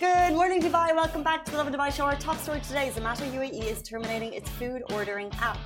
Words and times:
Good 0.00 0.32
morning, 0.32 0.62
Dubai. 0.62 0.96
Welcome 0.96 1.22
back 1.22 1.44
to 1.44 1.50
the 1.50 1.58
Lovin 1.58 1.74
Dubai 1.74 1.92
Show. 1.92 2.04
Our 2.04 2.16
top 2.16 2.38
story 2.38 2.60
today 2.60 2.90
Zomato 2.96 3.30
UAE 3.38 3.64
is 3.70 3.82
terminating 3.82 4.32
its 4.32 4.48
food 4.48 4.82
ordering 4.94 5.30
app. 5.42 5.58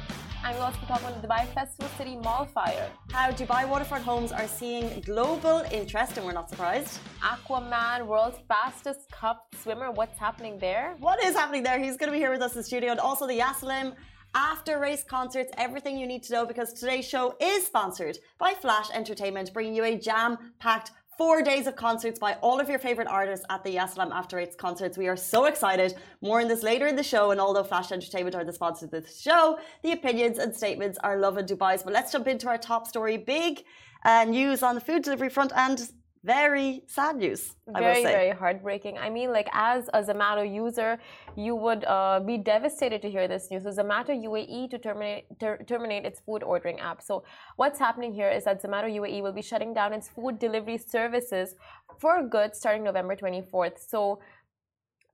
And 0.45 0.57
we 0.57 0.61
also 0.61 0.77
talk 0.89 1.01
about 1.03 1.23
the 1.23 1.29
Dubai 1.29 1.47
Festival 1.55 1.89
City 1.97 2.17
Mall 2.17 2.45
fire. 2.45 2.91
How 3.13 3.31
Dubai 3.31 3.63
waterfront 3.69 4.03
homes 4.03 4.33
are 4.33 4.49
seeing 4.49 4.87
global 5.03 5.63
interest, 5.71 6.17
and 6.17 6.27
we're 6.27 6.33
not 6.33 6.51
surprised. 6.51 6.99
Aquaman, 7.23 8.09
world's 8.09 8.39
fastest 8.49 9.09
cup 9.13 9.55
swimmer. 9.63 9.93
What's 9.93 10.19
happening 10.19 10.59
there? 10.59 10.97
What 10.99 11.23
is 11.23 11.37
happening 11.37 11.63
there? 11.63 11.79
He's 11.79 11.97
going 11.97 12.11
to 12.11 12.17
be 12.19 12.19
here 12.19 12.33
with 12.33 12.43
us 12.43 12.55
in 12.55 12.59
the 12.59 12.65
studio. 12.65 12.91
And 12.91 12.99
also 12.99 13.29
the 13.29 13.39
Yasalam 13.39 13.95
after 14.35 14.81
race 14.81 15.05
concerts, 15.05 15.53
everything 15.57 15.97
you 15.97 16.09
need 16.09 16.25
to 16.25 16.33
know 16.33 16.45
because 16.45 16.73
today's 16.73 17.07
show 17.09 17.37
is 17.41 17.67
sponsored 17.67 18.19
by 18.41 18.53
Flash 18.55 18.91
Entertainment, 18.93 19.53
bringing 19.55 19.77
you 19.77 19.85
a 19.85 19.97
jam 19.97 20.39
packed 20.59 20.91
Four 21.17 21.43
days 21.43 21.69
of 21.69 21.77
concerts 21.77 22.19
by 22.19 22.35
all 22.43 22.59
of 22.59 22.69
your 22.69 22.81
favorite 22.81 23.07
artists 23.07 23.47
at 23.49 23.63
the 23.63 23.77
Yasalam 23.77 24.11
After 24.11 24.35
Race 24.37 24.57
concerts. 24.57 24.99
We 24.99 25.07
are 25.07 25.17
so 25.17 25.45
excited. 25.45 25.95
More 26.21 26.41
on 26.41 26.49
this 26.49 26.65
later 26.65 26.89
in 26.89 26.97
the 26.97 27.05
show. 27.05 27.31
And 27.31 27.41
although 27.41 27.63
Flash 27.63 27.93
Entertainment 27.93 28.35
are 28.35 28.43
the 28.43 28.53
sponsors 28.53 28.85
of 28.85 28.91
this 28.91 29.21
show, 29.21 29.61
the 29.83 29.93
opinions 29.93 30.39
and 30.39 30.55
statements 30.55 30.99
are 31.05 31.17
Lovin 31.17 31.47
Dubai's. 31.47 31.85
But 31.85 31.93
let's 31.93 32.11
jump 32.11 32.27
into 32.27 32.49
our 32.49 32.59
top 32.59 32.89
story. 32.89 33.17
Big 33.17 33.63
uh, 34.05 34.25
news 34.25 34.65
on 34.65 34.75
the 34.75 34.81
food 34.81 35.03
delivery 35.03 35.29
front 35.29 35.53
and 35.55 35.89
very 36.25 36.83
sad 36.87 37.17
news. 37.17 37.55
Very, 37.69 38.03
very 38.03 38.31
heartbreaking. 38.31 38.97
I 38.97 39.11
mean, 39.11 39.31
like 39.31 39.49
as 39.53 39.91
a 39.93 40.03
Zomato 40.03 40.43
user, 40.43 40.99
you 41.37 41.55
would 41.55 41.85
uh, 41.85 42.21
be 42.21 42.39
devastated 42.39 43.03
to 43.03 43.11
hear 43.11 43.29
this 43.29 43.51
news. 43.51 43.65
So 43.65 43.71
Zomato 43.71 44.09
UAE 44.09 44.71
to 44.71 44.79
terminate 44.79 45.25
ter 45.39 45.59
terminate 45.69 46.07
its 46.07 46.21
food 46.21 46.43
ordering 46.43 46.81
app. 46.81 47.03
So 47.03 47.25
what's 47.57 47.79
happening 47.79 48.15
here 48.15 48.31
is 48.31 48.45
that 48.45 48.63
Zomato 48.63 48.89
UAE 49.01 49.23
will 49.23 49.33
be 49.33 49.43
shutting 49.43 49.75
down 49.75 49.93
its 49.93 50.09
food 50.09 50.39
delivery 50.39 50.79
services 50.79 51.57
for 51.99 52.27
good 52.27 52.57
starting 52.57 52.83
November 52.83 53.15
24th. 53.17 53.79
So 53.87 54.21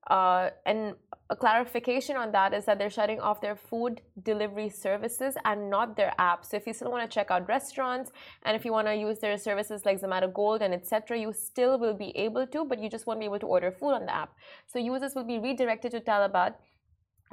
uh, 0.09 0.51
and 0.67 0.95
a 1.31 1.37
clarification 1.37 2.17
on 2.17 2.33
that 2.33 2.53
is 2.53 2.65
that 2.65 2.79
they're 2.79 2.91
shutting 2.91 3.21
off 3.21 3.41
their 3.41 3.55
food 3.55 4.01
delivery 4.25 4.69
services 4.69 5.37
and 5.45 5.71
not 5.71 5.97
their 5.97 6.13
app. 6.19 6.45
So 6.45 6.57
if 6.57 6.67
you 6.67 6.73
still 6.73 6.91
want 6.91 7.09
to 7.09 7.15
check 7.15 7.31
out 7.31 7.49
restaurants 7.49 8.11
and 8.45 8.57
if 8.57 8.65
you 8.65 8.73
want 8.73 8.89
to 8.89 8.97
use 8.97 9.21
their 9.21 9.39
services 9.39 9.85
like 9.85 10.01
Zomato 10.01 10.33
Gold 10.33 10.61
and 10.61 10.75
etc., 10.75 11.19
you 11.19 11.33
still 11.33 11.79
will 11.79 11.95
be 11.95 12.11
able 12.17 12.49
to, 12.49 12.65
but 12.65 12.81
you 12.83 12.91
just 12.91 13.07
won't 13.07 13.21
be 13.21 13.27
able 13.27 13.39
to 13.39 13.47
order 13.47 13.71
food 13.71 13.93
on 13.93 14.07
the 14.07 14.15
app. 14.15 14.33
So 14.67 14.81
users 14.81 15.15
will 15.15 15.25
be 15.25 15.39
redirected 15.39 15.93
to 15.93 16.01
Talabat 16.01 16.55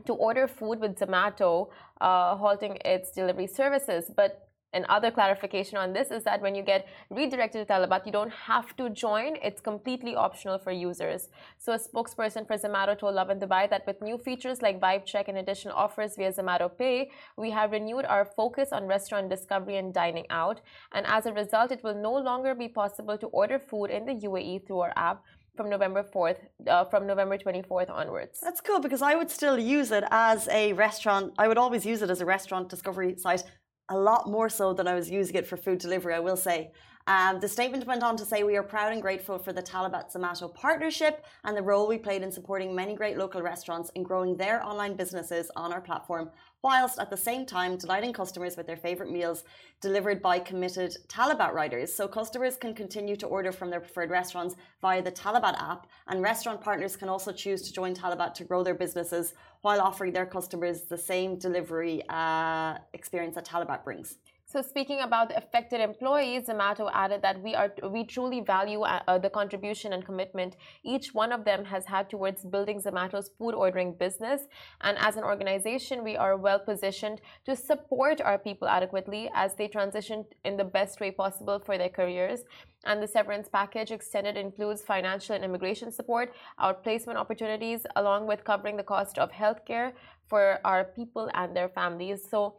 to 0.06 0.14
order 0.14 0.48
food 0.48 0.80
with 0.80 0.96
Zomato, 1.00 1.70
uh, 2.00 2.36
halting 2.36 2.78
its 2.86 3.12
delivery 3.12 3.48
services. 3.48 4.12
But 4.16 4.47
Another 4.78 5.11
clarification 5.11 5.78
on 5.83 5.94
this 5.97 6.11
is 6.17 6.23
that 6.23 6.39
when 6.42 6.53
you 6.53 6.64
get 6.73 6.88
redirected 7.09 7.59
to 7.67 7.73
Talabat, 7.73 8.06
you 8.06 8.11
don't 8.11 8.36
have 8.52 8.75
to 8.80 8.89
join. 9.06 9.31
It's 9.47 9.61
completely 9.72 10.14
optional 10.16 10.58
for 10.66 10.72
users. 10.72 11.30
So 11.58 11.73
a 11.73 11.80
spokesperson 11.88 12.45
for 12.47 12.56
Zomato 12.64 12.94
told 12.97 13.16
Love 13.16 13.28
Lovin 13.28 13.39
Dubai 13.39 13.69
that 13.72 13.88
with 13.88 14.02
new 14.02 14.17
features 14.17 14.61
like 14.61 14.80
Vibe 14.80 15.06
Check 15.06 15.28
and 15.30 15.38
additional 15.39 15.75
offers 15.75 16.16
via 16.16 16.31
Zomato 16.31 16.69
Pay, 16.81 17.09
we 17.38 17.50
have 17.52 17.72
renewed 17.72 18.06
our 18.06 18.25
focus 18.39 18.69
on 18.72 18.86
restaurant 18.86 19.30
discovery 19.30 19.78
and 19.78 19.94
dining 19.94 20.28
out. 20.30 20.61
And 20.94 21.06
as 21.08 21.25
a 21.25 21.34
result, 21.34 21.72
it 21.72 21.84
will 21.84 22.00
no 22.09 22.14
longer 22.14 22.53
be 22.53 22.67
possible 22.67 23.17
to 23.17 23.28
order 23.28 23.59
food 23.59 23.89
in 23.97 24.06
the 24.06 24.16
UAE 24.28 24.67
through 24.67 24.81
our 24.86 24.94
app 24.95 25.23
from 25.58 25.69
November 25.72 26.03
4th, 26.03 26.38
uh, 26.67 26.86
from 26.86 27.08
November 27.08 27.38
24th 27.38 27.89
onwards. 27.89 28.39
That's 28.41 28.62
cool 28.62 28.80
because 28.80 29.02
I 29.02 29.16
would 29.16 29.31
still 29.31 29.58
use 29.58 29.91
it 29.91 30.03
as 30.12 30.47
a 30.50 30.73
restaurant. 30.73 31.34
I 31.39 31.47
would 31.47 31.58
always 31.58 31.84
use 31.84 32.03
it 32.03 32.09
as 32.12 32.22
a 32.22 32.25
restaurant 32.25 32.69
discovery 32.69 33.16
site 33.17 33.44
a 33.90 33.98
lot 33.98 34.30
more 34.30 34.50
so 34.50 34.74
than 34.74 34.88
I 34.88 34.96
was 34.96 35.10
using 35.10 35.36
it 35.36 35.48
for 35.48 35.58
food 35.58 35.80
delivery, 35.80 36.14
I 36.14 36.20
will 36.20 36.38
say. 36.38 36.72
Um, 37.08 37.40
the 37.40 37.48
statement 37.48 37.88
went 37.88 38.04
on 38.04 38.18
to 38.18 38.26
say, 38.26 38.44
We 38.44 38.58
are 38.58 38.64
proud 38.64 38.92
and 38.92 39.02
grateful 39.02 39.40
for 39.40 39.54
the 39.54 39.64
Talabat 39.64 40.12
Zomato 40.12 40.54
partnership 40.54 41.26
and 41.46 41.56
the 41.56 41.62
role 41.62 41.88
we 41.88 41.98
played 41.98 42.22
in 42.22 42.32
supporting 42.32 42.76
many 42.76 42.96
great 42.96 43.18
local 43.18 43.42
restaurants 43.42 43.90
in 43.96 44.04
growing 44.04 44.36
their 44.36 44.62
online 44.66 44.96
businesses 44.96 45.50
on 45.56 45.72
our 45.72 45.80
platform, 45.80 46.30
whilst 46.63 47.00
at 47.00 47.09
the 47.09 47.18
same 47.18 47.45
time 47.45 47.78
delighting 47.78 48.13
customers 48.13 48.57
with 48.57 48.68
their 48.68 48.78
favourite 48.78 49.12
meals 49.12 49.44
delivered 49.81 50.22
by 50.22 50.40
committed 50.40 50.95
Talabat 51.07 51.53
riders. 51.53 51.94
So 51.94 52.07
customers 52.07 52.57
can 52.57 52.73
continue 52.73 53.16
to 53.18 53.28
order 53.28 53.51
from 53.51 53.69
their 53.69 53.79
preferred 53.79 54.09
restaurants 54.09 54.56
via 54.81 55.01
the 55.01 55.12
Talabat 55.12 55.59
app, 55.59 55.88
and 56.07 56.22
restaurant 56.22 56.62
partners 56.62 56.96
can 56.96 57.09
also 57.09 57.31
choose 57.31 57.62
to 57.63 57.73
join 57.73 57.94
Talabat 57.94 58.34
to 58.35 58.44
grow 58.44 58.63
their 58.63 58.75
businesses 58.75 59.34
while 59.62 59.81
offering 59.81 60.13
their 60.13 60.25
customers 60.25 60.81
the 60.84 60.97
same 60.97 61.38
delivery 61.38 62.03
uh, 62.09 62.78
experience 62.94 63.35
that 63.35 63.46
Talabat 63.46 63.84
brings. 63.84 64.17
So 64.50 64.62
speaking 64.62 65.02
about 65.02 65.28
the 65.28 65.38
affected 65.38 65.81
employees, 65.81 66.47
Zomato 66.47 66.90
added 66.94 67.22
that 67.22 67.44
we 67.44 67.53
are 67.53 67.69
we 67.91 68.06
truly 68.06 68.40
value 68.40 68.84
uh, 68.84 69.02
uh, 69.06 69.18
the 69.18 69.30
contribution 69.30 69.91
and 69.91 70.06
commitment 70.06 70.56
each 70.85 71.13
one 71.13 71.34
of 71.34 71.44
them 71.44 71.66
has 71.66 71.85
had 71.85 72.09
towards 72.09 72.46
building 72.46 72.81
Zomato's 72.81 73.30
food 73.38 73.53
ordering 73.53 73.94
business. 73.96 74.44
And 74.80 74.97
as 75.00 75.18
an 75.18 75.25
organization, 75.25 76.02
we 76.02 76.16
are 76.16 76.38
well 76.38 76.59
positioned 76.59 77.19
to 77.44 77.58
support 77.58 78.22
our 78.22 78.38
people 78.38 78.69
adequately 78.69 79.30
as 79.34 79.53
they 79.56 79.68
transition 79.68 80.24
in 80.46 80.56
the 80.56 80.64
best 80.64 81.02
way 81.02 81.12
possible 81.12 81.59
for 81.59 81.78
their 81.78 81.90
careers. 81.90 82.46
And 82.85 83.03
the 83.03 83.08
severance 83.08 83.50
package 83.50 83.91
extended 83.91 84.38
includes 84.38 84.81
financial 84.81 85.35
and 85.35 85.44
immigration 85.44 85.91
support, 85.91 86.34
outplacement 86.62 87.18
opportunities, 87.18 87.85
along 87.97 88.28
with 88.28 88.46
covering 88.46 88.78
the 88.78 88.84
cost 88.84 89.18
of 89.18 89.29
healthcare 89.29 89.91
for 90.29 90.62
our 90.64 90.85
people 90.85 91.29
and 91.34 91.53
their 91.53 91.68
families. 91.68 92.22
So 92.29 92.56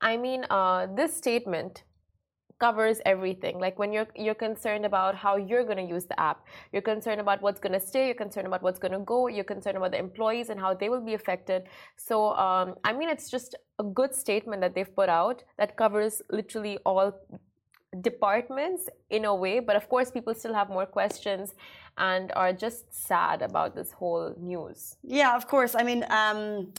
I 0.00 0.16
mean, 0.16 0.44
uh, 0.50 0.86
this 0.94 1.16
statement 1.16 1.84
covers 2.60 3.00
everything. 3.06 3.58
Like 3.58 3.78
when 3.78 3.92
you're 3.92 4.06
you're 4.14 4.40
concerned 4.48 4.84
about 4.84 5.14
how 5.16 5.36
you're 5.36 5.64
going 5.64 5.78
to 5.84 5.88
use 5.94 6.04
the 6.04 6.18
app, 6.20 6.46
you're 6.72 6.82
concerned 6.82 7.20
about 7.20 7.42
what's 7.42 7.58
going 7.58 7.72
to 7.72 7.80
stay, 7.80 8.06
you're 8.06 8.22
concerned 8.26 8.46
about 8.46 8.62
what's 8.62 8.78
going 8.78 8.92
to 8.92 9.00
go, 9.00 9.28
you're 9.28 9.50
concerned 9.54 9.76
about 9.78 9.92
the 9.92 9.98
employees 9.98 10.50
and 10.50 10.60
how 10.60 10.74
they 10.74 10.88
will 10.88 11.00
be 11.10 11.14
affected. 11.14 11.62
So 11.96 12.34
um, 12.36 12.74
I 12.84 12.92
mean, 12.92 13.08
it's 13.08 13.30
just 13.30 13.56
a 13.78 13.84
good 13.84 14.14
statement 14.14 14.60
that 14.60 14.74
they've 14.74 14.94
put 14.94 15.08
out 15.08 15.42
that 15.58 15.76
covers 15.76 16.22
literally 16.30 16.78
all 16.84 17.12
departments 18.02 18.88
in 19.08 19.24
a 19.24 19.34
way. 19.34 19.58
But 19.58 19.74
of 19.76 19.88
course, 19.88 20.10
people 20.10 20.34
still 20.34 20.54
have 20.54 20.68
more 20.68 20.86
questions 20.86 21.54
and 21.96 22.30
are 22.36 22.52
just 22.52 22.94
sad 22.94 23.42
about 23.42 23.74
this 23.74 23.90
whole 23.90 24.34
news. 24.38 24.96
Yeah, 25.02 25.34
of 25.34 25.48
course. 25.48 25.74
I 25.74 25.82
mean. 25.82 26.04
Um 26.10 26.72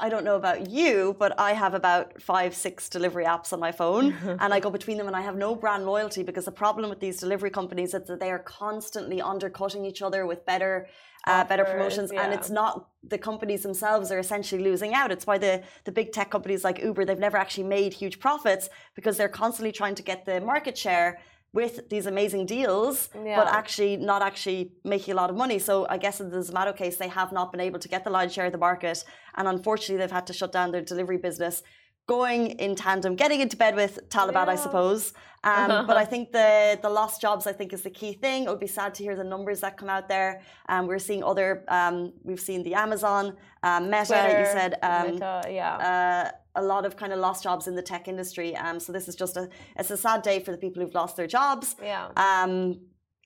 I 0.00 0.08
don't 0.08 0.24
know 0.24 0.34
about 0.34 0.70
you, 0.70 1.14
but 1.18 1.38
I 1.38 1.52
have 1.52 1.72
about 1.72 2.20
five, 2.20 2.54
six 2.54 2.88
delivery 2.88 3.24
apps 3.24 3.52
on 3.52 3.60
my 3.60 3.70
phone, 3.70 4.12
and 4.40 4.52
I 4.52 4.58
go 4.58 4.68
between 4.68 4.98
them, 4.98 5.06
and 5.06 5.14
I 5.14 5.20
have 5.20 5.36
no 5.36 5.54
brand 5.54 5.86
loyalty 5.86 6.24
because 6.24 6.46
the 6.46 6.52
problem 6.52 6.90
with 6.90 6.98
these 6.98 7.20
delivery 7.20 7.50
companies 7.50 7.94
is 7.94 8.08
that 8.08 8.18
they 8.18 8.30
are 8.32 8.40
constantly 8.40 9.22
undercutting 9.22 9.84
each 9.84 10.02
other 10.02 10.26
with 10.26 10.44
better, 10.46 10.88
uh, 11.28 11.44
better 11.44 11.64
promotions, 11.64 12.10
yeah. 12.12 12.24
and 12.24 12.34
it's 12.34 12.50
not 12.50 12.88
the 13.04 13.18
companies 13.18 13.62
themselves 13.62 14.10
are 14.10 14.18
essentially 14.18 14.62
losing 14.62 14.94
out. 14.94 15.12
It's 15.12 15.26
why 15.26 15.38
the 15.38 15.62
the 15.84 15.92
big 15.92 16.12
tech 16.12 16.28
companies 16.28 16.64
like 16.64 16.82
Uber 16.82 17.04
they've 17.04 17.18
never 17.18 17.36
actually 17.36 17.64
made 17.64 17.94
huge 17.94 18.18
profits 18.18 18.68
because 18.96 19.16
they're 19.16 19.28
constantly 19.28 19.72
trying 19.72 19.94
to 19.94 20.02
get 20.02 20.26
the 20.26 20.40
market 20.40 20.76
share 20.76 21.20
with 21.54 21.88
these 21.88 22.06
amazing 22.06 22.44
deals, 22.46 23.08
yeah. 23.14 23.36
but 23.36 23.46
actually 23.46 23.96
not 23.96 24.20
actually 24.22 24.72
making 24.84 25.12
a 25.12 25.16
lot 25.16 25.30
of 25.30 25.36
money. 25.36 25.58
So 25.60 25.86
I 25.88 25.96
guess 25.98 26.20
in 26.20 26.28
the 26.28 26.38
Zomato 26.38 26.76
case, 26.76 26.96
they 26.96 27.08
have 27.08 27.30
not 27.32 27.52
been 27.52 27.60
able 27.60 27.78
to 27.78 27.88
get 27.88 28.02
the 28.02 28.10
lion's 28.10 28.34
share 28.34 28.46
of 28.46 28.52
the 28.52 28.58
market, 28.58 29.04
and 29.36 29.46
unfortunately, 29.48 29.98
they've 29.98 30.10
had 30.10 30.26
to 30.26 30.32
shut 30.32 30.52
down 30.52 30.72
their 30.72 30.82
delivery 30.82 31.16
business. 31.16 31.62
Going 32.06 32.50
in 32.64 32.74
tandem, 32.74 33.14
getting 33.16 33.40
into 33.40 33.56
bed 33.56 33.76
with 33.76 34.10
Talabat, 34.10 34.46
yeah. 34.46 34.52
I 34.52 34.56
suppose. 34.56 35.14
Um, 35.42 35.86
but 35.90 35.96
I 35.96 36.04
think 36.04 36.32
the 36.32 36.78
the 36.82 36.90
lost 36.90 37.20
jobs, 37.20 37.46
I 37.46 37.52
think, 37.52 37.72
is 37.72 37.82
the 37.82 37.94
key 38.00 38.12
thing. 38.12 38.44
It 38.44 38.50
would 38.50 38.60
be 38.60 38.66
sad 38.66 38.92
to 38.96 39.02
hear 39.02 39.16
the 39.16 39.24
numbers 39.24 39.60
that 39.60 39.78
come 39.78 39.88
out 39.88 40.06
there. 40.08 40.42
Um, 40.68 40.86
we're 40.86 40.98
seeing 40.98 41.22
other. 41.24 41.64
Um, 41.68 42.12
we've 42.22 42.44
seen 42.50 42.62
the 42.62 42.74
Amazon, 42.74 43.36
um, 43.62 43.84
Meta. 43.90 44.06
Twitter, 44.06 44.40
you 44.40 44.46
said, 44.46 44.72
um, 44.82 45.12
Meta, 45.12 45.42
yeah. 45.48 45.74
Uh, 45.76 46.30
a 46.56 46.62
lot 46.62 46.84
of 46.84 46.96
kind 46.96 47.12
of 47.12 47.18
lost 47.18 47.42
jobs 47.42 47.66
in 47.66 47.74
the 47.74 47.82
tech 47.82 48.08
industry. 48.08 48.56
Um, 48.56 48.78
so 48.80 48.92
this 48.92 49.08
is 49.08 49.16
just 49.16 49.36
a 49.36 49.48
it's 49.76 49.90
a 49.90 49.96
sad 49.96 50.22
day 50.22 50.40
for 50.40 50.52
the 50.52 50.58
people 50.58 50.82
who've 50.82 50.94
lost 50.94 51.16
their 51.16 51.26
jobs. 51.26 51.76
Yeah. 51.82 52.08
Um, 52.16 52.80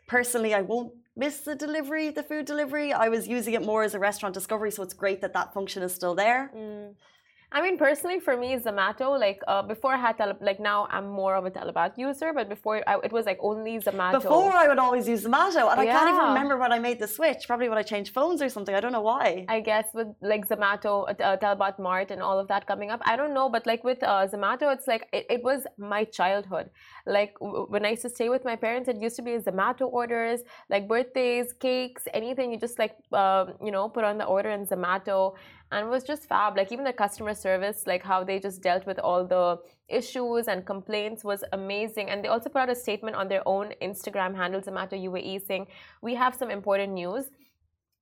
personally, 0.06 0.54
I 0.54 0.62
won't 0.62 0.92
miss 1.16 1.40
the 1.40 1.54
delivery, 1.54 2.10
the 2.10 2.22
food 2.22 2.46
delivery. 2.46 2.92
I 2.92 3.08
was 3.08 3.28
using 3.28 3.54
it 3.54 3.62
more 3.62 3.82
as 3.82 3.94
a 3.94 3.98
restaurant 3.98 4.34
discovery, 4.34 4.70
so 4.70 4.82
it's 4.82 4.94
great 4.94 5.20
that 5.20 5.32
that 5.34 5.52
function 5.52 5.82
is 5.82 5.94
still 5.94 6.14
there. 6.14 6.50
Mm. 6.56 6.94
I 7.50 7.62
mean, 7.62 7.78
personally, 7.78 8.20
for 8.20 8.36
me, 8.36 8.56
Zomato, 8.56 9.18
like 9.18 9.40
uh, 9.48 9.62
before 9.62 9.94
I 9.94 9.96
had 9.96 10.18
tele- 10.18 10.36
like 10.40 10.60
now 10.60 10.86
I'm 10.90 11.08
more 11.08 11.34
of 11.34 11.46
a 11.46 11.50
Talabat 11.50 11.96
user, 11.96 12.34
but 12.34 12.46
before 12.46 12.82
I, 12.86 12.98
it 13.02 13.10
was 13.10 13.24
like 13.24 13.38
only 13.40 13.78
Zomato. 13.78 14.20
Before 14.20 14.52
I 14.54 14.68
would 14.68 14.78
always 14.78 15.08
use 15.08 15.24
Zomato, 15.24 15.72
and 15.72 15.82
yeah. 15.82 15.82
I 15.82 15.86
can't 15.86 16.10
even 16.10 16.24
remember 16.28 16.58
when 16.58 16.72
I 16.72 16.78
made 16.78 16.98
the 16.98 17.08
switch. 17.08 17.46
Probably 17.46 17.70
when 17.70 17.78
I 17.78 17.82
changed 17.82 18.12
phones 18.12 18.42
or 18.42 18.50
something. 18.50 18.74
I 18.74 18.80
don't 18.80 18.92
know 18.92 19.00
why. 19.00 19.46
I 19.48 19.60
guess 19.60 19.86
with 19.94 20.08
like 20.20 20.46
Zomato, 20.46 21.08
uh, 21.08 21.36
Talabat 21.38 21.78
Mart, 21.78 22.10
and 22.10 22.20
all 22.20 22.38
of 22.38 22.48
that 22.48 22.66
coming 22.66 22.90
up. 22.90 23.00
I 23.04 23.16
don't 23.16 23.32
know, 23.32 23.48
but 23.48 23.66
like 23.66 23.82
with 23.82 24.02
uh, 24.02 24.26
Zomato, 24.28 24.70
it's 24.74 24.86
like 24.86 25.08
it, 25.14 25.24
it 25.30 25.42
was 25.42 25.66
my 25.78 26.04
childhood. 26.04 26.68
Like 27.06 27.34
when 27.40 27.86
I 27.86 27.90
used 27.90 28.02
to 28.02 28.10
stay 28.10 28.28
with 28.28 28.44
my 28.44 28.56
parents, 28.56 28.90
it 28.90 29.00
used 29.00 29.16
to 29.16 29.22
be 29.22 29.38
Zomato 29.38 29.90
orders, 29.90 30.40
like 30.68 30.86
birthdays, 30.86 31.54
cakes, 31.54 32.02
anything. 32.12 32.52
You 32.52 32.58
just 32.58 32.78
like 32.78 32.94
um, 33.14 33.54
you 33.64 33.70
know 33.70 33.88
put 33.88 34.04
on 34.04 34.18
the 34.18 34.26
order 34.26 34.50
in 34.50 34.66
Zomato 34.66 35.34
and 35.72 35.88
was 35.88 36.04
just 36.04 36.28
fab. 36.28 36.56
Like 36.56 36.72
even 36.72 36.84
the 36.84 36.92
customer 36.92 37.34
service, 37.34 37.86
like 37.86 38.02
how 38.02 38.24
they 38.24 38.38
just 38.38 38.62
dealt 38.62 38.86
with 38.86 38.98
all 38.98 39.26
the 39.26 39.58
issues 39.88 40.48
and 40.48 40.64
complaints 40.64 41.24
was 41.24 41.44
amazing. 41.52 42.10
And 42.10 42.24
they 42.24 42.28
also 42.28 42.48
put 42.48 42.62
out 42.62 42.70
a 42.70 42.74
statement 42.74 43.16
on 43.16 43.28
their 43.28 43.46
own 43.46 43.72
Instagram 43.82 44.34
handle, 44.36 44.60
Zomato 44.60 44.92
UAE, 44.92 45.46
saying, 45.46 45.66
We 46.02 46.14
have 46.14 46.34
some 46.34 46.50
important 46.50 46.92
news. 46.92 47.30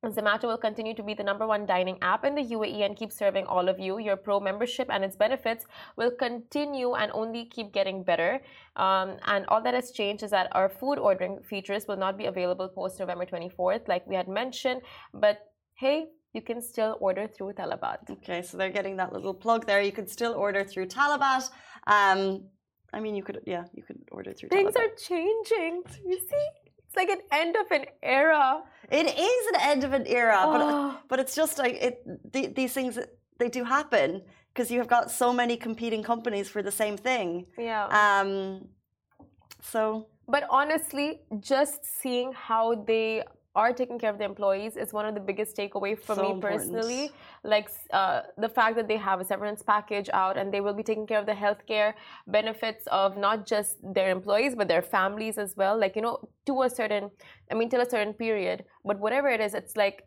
Zomato 0.05 0.45
will 0.45 0.59
continue 0.59 0.95
to 0.95 1.03
be 1.03 1.15
the 1.15 1.23
number 1.23 1.47
one 1.47 1.67
dining 1.67 1.99
app 2.03 2.25
in 2.25 2.35
the 2.35 2.43
UAE 2.43 2.85
and 2.85 2.97
keep 2.97 3.11
serving 3.11 3.47
all 3.47 3.69
of 3.69 3.79
you. 3.81 3.99
Your 3.99 4.17
Pro 4.17 4.39
membership 4.39 4.89
and 4.91 5.03
its 5.03 5.17
benefits 5.17 5.65
will 5.97 6.11
continue 6.11 6.95
and 6.95 7.11
only 7.13 7.47
keep 7.47 7.73
getting 7.73 8.05
better. 8.05 8.41
Um, 8.77 9.17
and 9.27 9.47
all 9.49 9.63
that 9.63 9.75
has 9.75 9.91
changed 9.91 10.23
is 10.23 10.31
that 10.31 10.49
our 10.53 10.69
food 10.69 10.99
ordering 10.99 11.43
features 11.43 11.87
will 11.89 11.97
not 11.97 12.19
be 12.19 12.27
available 12.27 12.69
post 12.69 13.01
November 13.01 13.27
24th, 13.27 13.89
like 13.89 14.07
we 14.07 14.15
had 14.15 14.29
mentioned. 14.29 14.83
But 15.13 15.39
hey, 15.75 16.07
you 16.37 16.43
can 16.49 16.61
still 16.73 16.93
order 17.07 17.25
through 17.35 17.53
Talabat. 17.61 18.01
Okay, 18.17 18.41
so 18.47 18.53
they're 18.59 18.77
getting 18.79 18.97
that 19.03 19.11
little 19.17 19.35
plug 19.45 19.61
there. 19.71 19.81
You 19.89 19.95
could 19.99 20.11
still 20.19 20.35
order 20.47 20.63
through 20.71 20.87
Talabat. 20.99 21.45
Um, 21.97 22.21
I 22.97 22.99
mean, 23.05 23.15
you 23.19 23.25
could, 23.27 23.39
yeah, 23.55 23.65
you 23.77 23.83
could 23.87 24.01
order 24.19 24.33
through. 24.37 24.51
Things 24.59 24.75
Talabat. 24.75 24.85
are 24.85 24.95
changing. 25.11 25.73
You 26.11 26.19
see, 26.31 26.45
it's 26.85 26.97
like 27.01 27.11
an 27.17 27.23
end 27.43 27.55
of 27.63 27.67
an 27.79 27.85
era. 28.21 28.47
It 29.01 29.07
is 29.33 29.43
an 29.53 29.59
end 29.73 29.83
of 29.89 29.93
an 30.01 30.07
era, 30.23 30.39
Oh. 30.45 30.53
but 30.53 31.09
but 31.11 31.17
it's 31.23 31.35
just 31.43 31.55
like 31.65 31.75
it. 31.87 31.95
The, 32.33 32.43
these 32.59 32.73
things 32.79 32.93
they 33.41 33.49
do 33.59 33.63
happen 33.77 34.09
because 34.51 34.69
you 34.73 34.79
have 34.83 34.91
got 34.97 35.05
so 35.23 35.29
many 35.43 35.57
competing 35.69 36.03
companies 36.13 36.47
for 36.55 36.63
the 36.69 36.75
same 36.83 36.97
thing. 37.09 37.29
Yeah. 37.71 37.85
Um, 38.03 38.33
so 39.73 39.81
But 40.35 40.45
honestly, 40.61 41.09
just 41.53 41.81
seeing 42.01 42.29
how 42.49 42.65
they 42.91 43.09
are 43.63 43.73
taking 43.81 43.99
care 44.03 44.11
of 44.15 44.19
the 44.23 44.25
employees 44.33 44.73
is 44.77 44.93
one 44.99 45.07
of 45.11 45.15
the 45.19 45.25
biggest 45.31 45.57
takeaway 45.61 45.93
for 46.07 46.15
So 46.15 46.23
me 46.25 46.31
important. 46.37 46.73
personally. 46.73 47.05
Like 47.55 47.69
uh, 48.01 48.19
the 48.45 48.51
fact 48.59 48.73
that 48.79 48.87
they 48.91 48.99
have 49.09 49.19
a 49.21 49.27
severance 49.33 49.63
package 49.75 50.09
out 50.23 50.35
and 50.37 50.47
they 50.55 50.61
will 50.65 50.75
be 50.83 50.87
taking 50.91 51.07
care 51.11 51.21
of 51.25 51.27
the 51.33 51.39
healthcare 51.45 51.91
benefits 52.39 52.85
of 53.03 53.17
not 53.27 53.39
just 53.55 53.71
their 53.97 54.11
employees 54.19 54.53
but 54.59 54.69
their 54.69 54.83
families 54.97 55.37
as 55.45 55.51
well. 55.57 55.75
Like 55.85 55.95
you 55.97 56.03
know, 56.07 56.17
to 56.49 56.63
a 56.63 56.71
certain, 56.81 57.05
I 57.51 57.55
mean, 57.59 57.69
till 57.71 57.81
a 57.81 57.91
certain 57.97 58.15
period. 58.27 58.59
But 58.85 58.97
whatever 59.01 59.29
it 59.37 59.41
is, 59.41 59.55
it's 59.55 59.77
like, 59.85 59.99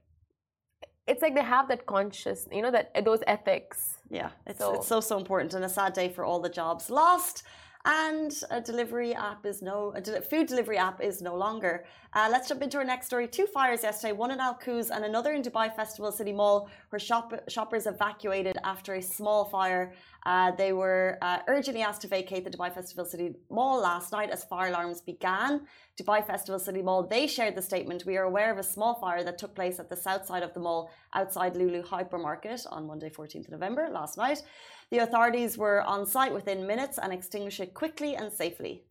it's 1.07 1.21
like 1.23 1.33
they 1.39 1.47
have 1.55 1.67
that 1.69 1.85
conscious, 1.95 2.47
you 2.51 2.61
know, 2.61 2.71
that 2.77 2.85
those 3.03 3.21
ethics. 3.35 3.79
yeah, 4.19 4.29
it's 4.49 4.59
So- 4.59 4.75
it's 4.75 4.87
so 4.93 4.99
so 5.11 5.15
important 5.23 5.49
and 5.57 5.63
a 5.65 5.69
sad 5.79 5.91
day 6.01 6.09
for 6.15 6.23
all 6.27 6.39
the 6.47 6.53
jobs 6.61 6.89
lost. 7.01 7.37
And 7.85 8.31
a 8.57 8.59
delivery 8.71 9.11
app 9.15 9.45
is 9.51 9.57
no 9.61 9.75
a 9.95 10.01
food 10.31 10.45
delivery 10.53 10.77
app 10.77 10.97
is 11.09 11.15
no 11.29 11.33
longer. 11.45 11.73
Uh, 12.11 12.27
let's 12.31 12.47
jump 12.49 12.63
into 12.63 12.77
our 12.79 12.83
next 12.83 13.05
story. 13.05 13.27
Two 13.27 13.45
fires 13.45 13.83
yesterday, 13.83 14.13
one 14.13 14.31
in 14.31 14.39
Al 14.39 14.55
Quoz 14.55 14.89
and 14.89 15.05
another 15.05 15.33
in 15.33 15.43
Dubai 15.43 15.71
Festival 15.75 16.11
City 16.11 16.33
Mall, 16.33 16.67
where 16.89 16.99
shop, 16.99 17.33
shoppers 17.47 17.85
evacuated 17.85 18.57
after 18.63 18.95
a 18.95 19.01
small 19.01 19.45
fire. 19.45 19.93
Uh, 20.25 20.49
they 20.55 20.73
were 20.73 21.19
uh, 21.21 21.37
urgently 21.47 21.83
asked 21.83 22.01
to 22.01 22.07
vacate 22.07 22.43
the 22.43 22.49
Dubai 22.49 22.73
Festival 22.73 23.05
City 23.05 23.35
Mall 23.51 23.79
last 23.79 24.11
night 24.11 24.31
as 24.31 24.43
fire 24.43 24.69
alarms 24.69 25.01
began. 25.01 25.61
Dubai 26.01 26.25
Festival 26.25 26.57
City 26.57 26.81
Mall, 26.81 27.03
they 27.03 27.27
shared 27.27 27.53
the 27.53 27.61
statement. 27.61 28.03
We 28.07 28.17
are 28.17 28.23
aware 28.23 28.51
of 28.51 28.57
a 28.57 28.63
small 28.63 28.95
fire 28.95 29.23
that 29.23 29.37
took 29.37 29.53
place 29.53 29.79
at 29.79 29.87
the 29.87 29.95
south 29.95 30.25
side 30.25 30.41
of 30.41 30.55
the 30.55 30.59
mall 30.59 30.89
outside 31.13 31.55
Lulu 31.55 31.83
Hypermarket 31.83 32.65
on 32.71 32.87
Monday, 32.87 33.11
14th 33.11 33.45
of 33.45 33.51
November, 33.51 33.87
last 33.87 34.17
night. 34.17 34.41
The 34.89 34.97
authorities 34.99 35.59
were 35.59 35.83
on 35.83 36.07
site 36.07 36.33
within 36.33 36.65
minutes 36.65 36.97
and 36.97 37.13
extinguished 37.13 37.59
it 37.59 37.75
quickly 37.75 38.15
and 38.15 38.33
safely. 38.33 38.83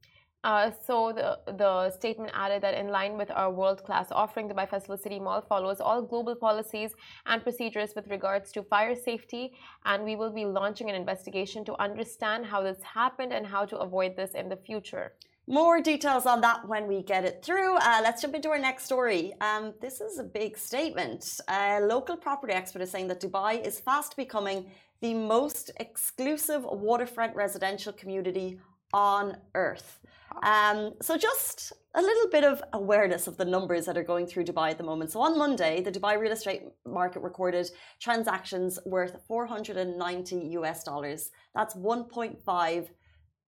Uh, 0.44 0.70
so 0.86 1.12
the 1.12 1.52
the 1.62 1.90
statement 1.90 2.30
added 2.32 2.62
that 2.62 2.74
in 2.74 2.88
line 2.88 3.18
with 3.18 3.30
our 3.32 3.50
world-class 3.50 4.08
offering, 4.12 4.48
Dubai 4.48 4.68
Festival 4.68 4.96
City 4.96 5.18
Mall 5.18 5.42
follows 5.42 5.80
all 5.80 6.00
global 6.00 6.36
policies 6.36 6.92
and 7.26 7.42
procedures 7.42 7.94
with 7.96 8.06
regards 8.06 8.52
to 8.52 8.62
fire 8.62 8.94
safety, 8.94 9.52
and 9.84 10.04
we 10.04 10.14
will 10.14 10.30
be 10.30 10.44
launching 10.44 10.88
an 10.90 10.94
investigation 10.94 11.64
to 11.64 11.80
understand 11.82 12.46
how 12.46 12.62
this 12.62 12.80
happened 12.82 13.32
and 13.32 13.46
how 13.46 13.64
to 13.64 13.76
avoid 13.78 14.16
this 14.16 14.32
in 14.34 14.48
the 14.48 14.56
future. 14.56 15.12
More 15.48 15.80
details 15.80 16.26
on 16.26 16.42
that 16.42 16.68
when 16.68 16.86
we 16.86 17.02
get 17.02 17.24
it 17.24 17.42
through. 17.42 17.76
Uh, 17.76 18.00
let's 18.02 18.20
jump 18.20 18.34
into 18.34 18.50
our 18.50 18.58
next 18.58 18.84
story. 18.84 19.32
Um, 19.40 19.72
this 19.80 20.00
is 20.00 20.18
a 20.18 20.22
big 20.22 20.58
statement. 20.58 21.40
A 21.48 21.80
local 21.80 22.16
property 22.18 22.52
expert 22.52 22.82
is 22.82 22.90
saying 22.90 23.08
that 23.08 23.20
Dubai 23.22 23.66
is 23.66 23.80
fast 23.80 24.14
becoming 24.14 24.70
the 25.00 25.14
most 25.14 25.70
exclusive 25.80 26.64
waterfront 26.64 27.34
residential 27.34 27.94
community 27.94 28.58
on 28.92 29.36
earth. 29.54 30.00
Um, 30.42 30.94
so, 31.02 31.16
just 31.16 31.72
a 31.94 32.02
little 32.02 32.28
bit 32.30 32.44
of 32.44 32.62
awareness 32.72 33.26
of 33.26 33.36
the 33.36 33.44
numbers 33.44 33.86
that 33.86 33.96
are 33.96 34.04
going 34.04 34.26
through 34.26 34.44
Dubai 34.44 34.70
at 34.70 34.78
the 34.78 34.84
moment. 34.84 35.10
So, 35.10 35.20
on 35.20 35.36
Monday, 35.36 35.80
the 35.80 35.90
Dubai 35.90 36.18
real 36.18 36.32
estate 36.32 36.62
market 36.86 37.20
recorded 37.20 37.70
transactions 38.00 38.78
worth 38.86 39.20
490 39.26 40.36
US 40.58 40.84
dollars. 40.84 41.30
That's 41.54 41.74
1.5 41.74 42.88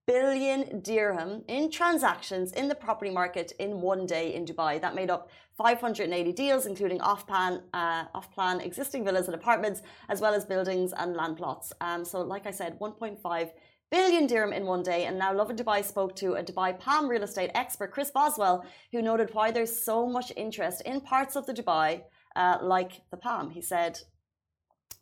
billion 0.06 0.80
dirham 0.80 1.44
in 1.46 1.70
transactions 1.70 2.52
in 2.52 2.66
the 2.66 2.74
property 2.74 3.12
market 3.12 3.52
in 3.60 3.80
one 3.80 4.06
day 4.06 4.34
in 4.34 4.44
Dubai. 4.44 4.80
That 4.80 4.96
made 4.96 5.10
up 5.10 5.30
580 5.56 6.32
deals, 6.32 6.66
including 6.66 7.00
off-plan, 7.00 7.62
uh, 7.74 8.04
off-plan 8.14 8.60
existing 8.60 9.04
villas 9.04 9.26
and 9.26 9.36
apartments, 9.36 9.82
as 10.08 10.20
well 10.20 10.34
as 10.34 10.44
buildings 10.44 10.92
and 10.96 11.14
land 11.14 11.36
plots. 11.36 11.72
Um, 11.80 12.04
so, 12.04 12.22
like 12.22 12.46
I 12.46 12.50
said, 12.50 12.78
1.5 12.80 13.50
billion 13.90 14.26
dirham 14.26 14.52
in 14.52 14.66
one 14.66 14.82
day. 14.82 15.04
And 15.04 15.18
now 15.18 15.34
Lovin 15.34 15.56
Dubai 15.56 15.84
spoke 15.84 16.14
to 16.16 16.34
a 16.34 16.42
Dubai 16.42 16.78
Palm 16.78 17.08
real 17.08 17.22
estate 17.22 17.50
expert, 17.54 17.92
Chris 17.92 18.10
Boswell, 18.10 18.64
who 18.92 19.02
noted 19.02 19.30
why 19.32 19.50
there's 19.50 19.84
so 19.84 20.06
much 20.06 20.32
interest 20.36 20.82
in 20.82 21.00
parts 21.00 21.36
of 21.36 21.46
the 21.46 21.54
Dubai, 21.54 22.02
uh, 22.36 22.58
like 22.62 22.92
the 23.10 23.16
Palm. 23.16 23.50
He 23.50 23.62
said, 23.62 23.98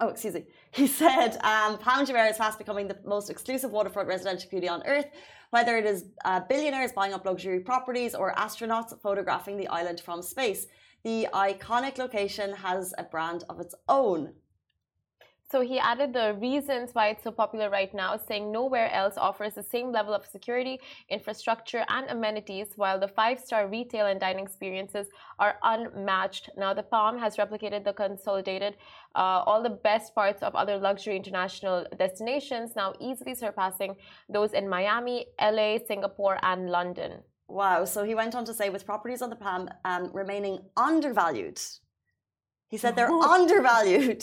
Oh, 0.01 0.09
excuse 0.09 0.35
me. 0.35 0.45
He 0.71 0.87
said, 0.87 1.37
um, 1.43 1.79
Palm 1.79 2.07
Jumeirah 2.07 2.31
is 2.31 2.37
fast 2.37 2.59
becoming 2.59 2.87
the 2.87 2.99
most 3.05 3.31
exclusive 3.31 3.73
waterfront 3.73 4.07
residential 4.09 4.49
community 4.49 4.69
on 4.69 4.87
earth, 4.87 5.07
whether 5.51 5.77
it 5.77 5.87
is 5.87 6.05
uh, 6.25 6.41
billionaires 6.49 6.93
buying 6.93 7.13
up 7.13 7.27
luxury 7.27 7.61
properties 7.61 8.15
or 8.15 8.33
astronauts 8.35 8.93
photographing 9.03 9.57
the 9.57 9.67
island 9.69 10.01
from 10.01 10.23
space. 10.23 10.67
The 11.05 11.29
iconic 11.33 11.99
location 11.99 12.53
has 12.55 12.95
a 12.97 13.05
brand 13.05 13.45
of 13.49 13.59
its 13.61 13.75
own. 13.89 14.35
So 15.51 15.63
he 15.63 15.79
added 15.79 16.13
the 16.13 16.35
reasons 16.35 16.91
why 16.93 17.09
it's 17.09 17.25
so 17.25 17.31
popular 17.31 17.71
right 17.71 17.93
now, 17.95 18.19
saying 18.19 18.53
nowhere 18.53 18.93
else 18.93 19.17
offers 19.17 19.55
the 19.55 19.63
same 19.63 19.91
level 19.91 20.13
of 20.13 20.27
security, 20.27 20.79
infrastructure, 21.09 21.87
and 21.89 22.07
amenities, 22.11 22.75
while 22.77 23.01
the 23.01 23.09
five 23.09 23.41
star 23.41 23.67
retail 23.67 24.07
and 24.07 24.21
dining 24.21 24.45
experiences 24.45 25.07
are 25.39 25.57
unmatched. 25.63 26.51
Now, 26.59 26.75
the 26.75 26.83
Palm 26.83 27.19
has 27.19 27.39
replicated 27.39 27.83
the 27.85 27.95
consolidated 27.95 28.77
uh, 29.15 29.43
all 29.47 29.63
the 29.63 29.71
best 29.71 30.15
parts 30.15 30.43
of 30.43 30.55
other 30.55 30.77
luxury 30.77 31.17
international 31.17 31.87
destinations, 31.99 32.77
now 32.77 32.93
easily 33.01 33.35
surpassing 33.35 33.97
those 34.29 34.53
in 34.53 34.69
Miami, 34.69 35.29
LA, 35.41 35.79
Singapore, 35.87 36.39
and 36.43 36.69
London. 36.69 37.23
Wow. 37.49 37.87
So 37.87 38.05
he 38.05 38.15
went 38.15 38.35
on 38.35 38.45
to 38.45 38.53
say, 38.53 38.69
with 38.69 38.85
properties 38.85 39.23
on 39.23 39.31
the 39.31 39.37
Palm 39.37 39.71
um, 39.87 40.11
remaining 40.13 40.59
undervalued, 40.77 41.59
he 42.69 42.77
said 42.77 42.97
they're 42.97 43.11
undervalued 43.37 44.23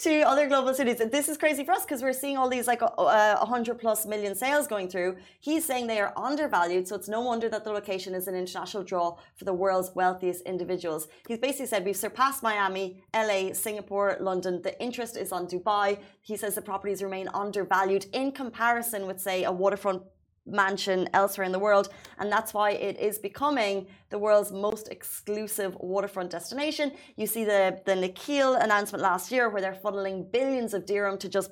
to 0.00 0.20
other 0.22 0.48
global 0.48 0.74
cities. 0.74 1.00
And 1.00 1.10
this 1.10 1.28
is 1.28 1.36
crazy 1.36 1.64
for 1.64 1.72
us 1.72 1.84
because 1.84 2.02
we're 2.02 2.12
seeing 2.12 2.36
all 2.36 2.48
these 2.48 2.66
like 2.66 2.82
uh, 2.82 3.36
100 3.38 3.78
plus 3.78 4.06
million 4.06 4.34
sales 4.34 4.66
going 4.66 4.88
through. 4.88 5.16
He's 5.40 5.64
saying 5.64 5.86
they 5.86 6.00
are 6.00 6.12
undervalued. 6.16 6.88
So 6.88 6.96
it's 6.96 7.08
no 7.08 7.20
wonder 7.20 7.48
that 7.48 7.64
the 7.64 7.70
location 7.70 8.14
is 8.14 8.28
an 8.28 8.34
international 8.34 8.84
draw 8.84 9.16
for 9.36 9.44
the 9.44 9.52
world's 9.52 9.94
wealthiest 9.94 10.42
individuals. 10.42 11.08
He's 11.28 11.38
basically 11.38 11.66
said 11.66 11.84
we've 11.84 11.96
surpassed 11.96 12.42
Miami, 12.42 13.02
LA, 13.14 13.52
Singapore, 13.52 14.16
London. 14.20 14.62
The 14.62 14.80
interest 14.82 15.16
is 15.16 15.32
on 15.32 15.46
Dubai. 15.46 15.98
He 16.22 16.36
says 16.36 16.54
the 16.54 16.62
properties 16.62 17.02
remain 17.02 17.28
undervalued 17.34 18.06
in 18.12 18.32
comparison 18.32 19.06
with, 19.06 19.20
say, 19.20 19.44
a 19.44 19.52
waterfront 19.52 20.02
mansion 20.46 21.08
elsewhere 21.12 21.44
in 21.44 21.52
the 21.52 21.58
world. 21.58 21.88
And 22.18 22.30
that's 22.30 22.52
why 22.52 22.72
it 22.72 22.98
is 22.98 23.18
becoming 23.18 23.86
the 24.10 24.18
world's 24.18 24.52
most 24.52 24.88
exclusive 24.88 25.76
waterfront 25.80 26.30
destination. 26.30 26.92
You 27.16 27.26
see 27.26 27.44
the, 27.44 27.80
the 27.86 27.92
Nakheel 27.92 28.62
announcement 28.62 29.02
last 29.02 29.32
year 29.32 29.48
where 29.48 29.62
they're 29.62 29.80
funneling 29.84 30.30
billions 30.30 30.74
of 30.74 30.86
dirham 30.86 31.18
to 31.18 31.28
just 31.28 31.50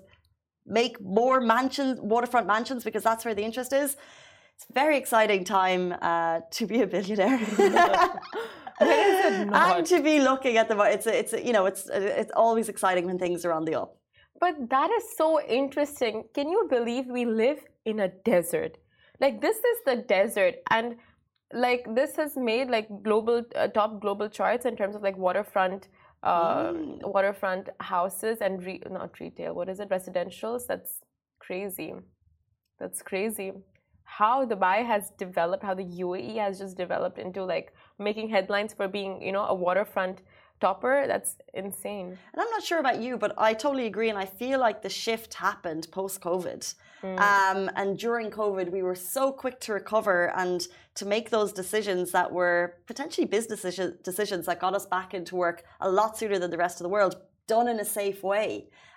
make 0.67 1.01
more 1.01 1.41
mansions, 1.41 2.01
waterfront 2.01 2.47
mansions, 2.47 2.85
because 2.85 3.03
that's 3.03 3.25
where 3.25 3.35
the 3.35 3.43
interest 3.43 3.73
is. 3.73 3.97
It's 4.55 4.67
a 4.69 4.73
very 4.73 4.97
exciting 4.97 5.45
time 5.45 5.95
uh, 6.03 6.41
to 6.53 6.67
be 6.67 6.83
a 6.83 6.87
billionaire. 6.87 7.41
and 8.81 9.87
to 9.87 10.03
be 10.03 10.21
looking 10.21 10.57
at 10.57 10.69
the 10.69 10.79
it's 10.83 11.07
a, 11.07 11.19
it's 11.19 11.33
a, 11.33 11.45
you 11.45 11.53
know 11.53 11.67
it's 11.67 11.89
it's 11.93 12.33
always 12.35 12.69
exciting 12.69 13.07
when 13.07 13.19
things 13.19 13.45
are 13.45 13.53
on 13.53 13.65
the 13.65 13.75
up. 13.75 13.97
But 14.41 14.71
that 14.71 14.91
is 14.91 15.05
so 15.17 15.41
interesting. 15.41 16.25
Can 16.35 16.49
you 16.49 16.67
believe 16.69 17.07
we 17.07 17.25
live 17.25 17.61
in 17.85 18.01
a 18.01 18.09
desert? 18.09 18.79
Like 19.21 19.41
this 19.41 19.57
is 19.57 19.79
the 19.87 19.97
desert, 19.97 20.57
and 20.71 20.97
like 21.53 21.87
this 21.95 22.17
has 22.17 22.37
made 22.37 22.71
like 22.71 22.89
global 23.03 23.45
uh, 23.55 23.69
top 23.69 24.01
global 24.01 24.29
charts 24.29 24.65
in 24.67 24.77
terms 24.77 24.95
of 24.97 25.03
like 25.03 25.17
waterfront, 25.17 25.89
uh, 26.23 26.73
Mm. 26.73 27.03
waterfront 27.13 27.69
houses 27.81 28.39
and 28.41 28.65
re- 28.65 28.83
not 28.91 29.21
retail. 29.21 29.55
What 29.55 29.69
is 29.69 29.81
it? 29.81 29.89
Residentials. 29.91 30.67
That's 30.67 31.01
crazy. 31.41 31.95
That's 32.79 33.03
crazy. 33.03 33.53
How 34.05 34.45
Dubai 34.45 34.85
has 34.85 35.11
developed, 35.19 35.63
how 35.63 35.75
the 35.75 35.85
UAE 35.85 36.37
has 36.37 36.59
just 36.59 36.77
developed 36.77 37.19
into 37.19 37.45
like 37.45 37.73
making 37.99 38.29
headlines 38.31 38.75
for 38.75 38.89
being, 38.89 39.23
you 39.23 39.33
know, 39.33 39.45
a 39.45 39.55
waterfront 39.55 40.23
topper. 40.67 40.97
That's 41.13 41.31
insane. 41.63 42.09
And 42.31 42.39
I'm 42.43 42.53
not 42.57 42.63
sure 42.71 42.81
about 42.85 42.99
you, 43.05 43.13
but 43.25 43.31
I 43.49 43.51
totally 43.65 43.87
agree. 43.93 44.11
And 44.13 44.19
I 44.27 44.29
feel 44.43 44.59
like 44.67 44.79
the 44.87 44.95
shift 45.05 45.31
happened 45.49 45.85
post 45.99 46.17
COVID. 46.29 46.63
Mm. 47.03 47.19
Um, 47.31 47.61
and 47.81 47.91
during 48.07 48.29
COVID, 48.31 48.67
we 48.77 48.83
were 48.89 49.01
so 49.17 49.25
quick 49.43 49.57
to 49.65 49.71
recover 49.81 50.19
and 50.43 50.59
to 50.99 51.05
make 51.15 51.27
those 51.37 51.51
decisions 51.63 52.13
that 52.17 52.29
were 52.39 52.61
potentially 52.87 53.27
business 53.37 53.63
decisions 54.11 54.43
that 54.49 54.59
got 54.65 54.73
us 54.81 54.87
back 54.97 55.11
into 55.19 55.35
work 55.47 55.59
a 55.89 55.91
lot 56.01 56.13
sooner 56.19 56.39
than 56.43 56.51
the 56.55 56.63
rest 56.67 56.77
of 56.81 56.85
the 56.87 56.95
world, 56.97 57.13
done 57.55 57.67
in 57.73 57.79
a 57.87 57.89
safe 58.01 58.21
way. 58.23 58.49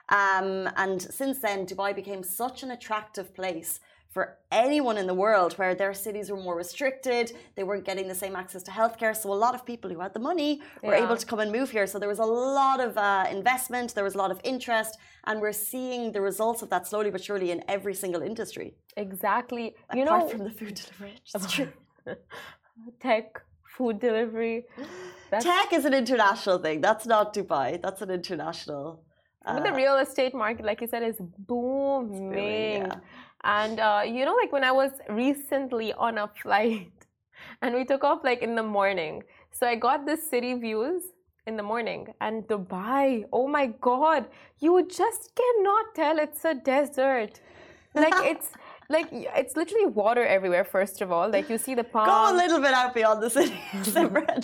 Um, 0.10 0.50
and 0.84 1.01
since 1.19 1.38
then, 1.45 1.65
Dubai 1.65 1.91
became 2.01 2.22
such 2.43 2.57
an 2.65 2.72
attractive 2.77 3.27
place 3.39 3.72
for 4.15 4.25
anyone 4.65 4.98
in 5.01 5.07
the 5.12 5.17
world 5.25 5.51
where 5.60 5.74
their 5.81 5.93
cities 6.05 6.25
were 6.31 6.41
more 6.48 6.57
restricted, 6.63 7.25
they 7.57 7.65
weren't 7.69 7.86
getting 7.89 8.07
the 8.13 8.19
same 8.24 8.34
access 8.43 8.63
to 8.67 8.72
healthcare. 8.79 9.13
So 9.22 9.25
a 9.38 9.39
lot 9.45 9.53
of 9.57 9.62
people 9.72 9.89
who 9.93 10.00
had 10.05 10.13
the 10.17 10.24
money 10.31 10.51
were 10.86 10.95
Yeah. 10.95 11.03
able 11.05 11.17
to 11.24 11.25
come 11.31 11.39
and 11.45 11.50
move 11.57 11.69
here. 11.77 11.86
So 11.91 11.95
there 12.03 12.12
was 12.15 12.22
a 12.27 12.31
lot 12.60 12.79
of 12.88 12.91
uh, 12.98 13.38
investment, 13.39 13.88
there 13.98 14.07
was 14.10 14.15
a 14.19 14.22
lot 14.24 14.31
of 14.36 14.39
interest, 14.53 14.91
and 15.27 15.36
we're 15.43 15.60
seeing 15.72 16.01
the 16.15 16.22
results 16.31 16.60
of 16.63 16.67
that 16.74 16.84
slowly 16.91 17.12
but 17.15 17.22
surely 17.29 17.50
in 17.55 17.60
every 17.75 17.95
single 18.03 18.22
industry. 18.31 18.67
Exactly. 19.05 19.65
You 19.98 20.03
apart 20.03 20.24
know, 20.24 20.29
from 20.34 20.43
the 20.48 20.53
food 20.60 20.75
delivery. 20.81 21.13
It's 21.36 21.48
true. 21.55 21.72
tech, 23.05 23.27
food 23.75 23.95
delivery. 24.07 24.57
Tech 25.50 25.69
is 25.79 25.84
an 25.89 25.95
international 26.03 26.57
thing. 26.65 26.77
That's 26.88 27.05
not 27.13 27.25
Dubai. 27.38 27.67
That's 27.86 28.01
an 28.05 28.12
international. 28.19 28.88
but 29.55 29.62
the 29.69 29.74
uh, 29.77 29.84
real 29.84 29.98
estate 30.05 30.34
market, 30.45 30.63
like 30.69 30.79
you 30.84 30.89
said, 30.93 31.03
is 31.12 31.17
booming. 31.50 32.84
yeah. 32.86 33.00
And 33.45 33.79
uh, 33.79 34.01
you 34.05 34.25
know, 34.25 34.35
like 34.35 34.51
when 34.51 34.63
I 34.63 34.71
was 34.71 34.91
recently 35.09 35.93
on 35.93 36.17
a 36.17 36.27
flight 36.41 36.91
and 37.61 37.75
we 37.75 37.85
took 37.85 38.03
off 38.03 38.23
like 38.23 38.41
in 38.41 38.55
the 38.55 38.63
morning. 38.63 39.23
So 39.51 39.67
I 39.67 39.75
got 39.75 40.05
the 40.05 40.17
city 40.17 40.53
views 40.55 41.03
in 41.47 41.55
the 41.55 41.63
morning 41.63 42.07
and 42.21 42.43
Dubai, 42.47 43.25
oh 43.31 43.47
my 43.47 43.67
god, 43.79 44.25
you 44.59 44.85
just 44.87 45.31
cannot 45.35 45.85
tell 45.95 46.17
it's 46.17 46.43
a 46.43 46.55
desert. 46.55 47.39
Like 47.93 48.15
it's 48.31 48.49
like 48.89 49.07
it's 49.11 49.55
literally 49.55 49.85
water 49.85 50.25
everywhere, 50.25 50.65
first 50.65 51.01
of 51.01 51.11
all. 51.11 51.29
Like 51.29 51.49
you 51.49 51.57
see 51.57 51.75
the 51.75 51.83
palm. 51.83 52.07
Go 52.07 52.33
a 52.33 52.35
little 52.35 52.59
bit 52.59 52.73
out 52.73 52.93
beyond 52.93 53.21
the 53.21 53.29
city, 53.29 53.59
Simran. 53.93 54.43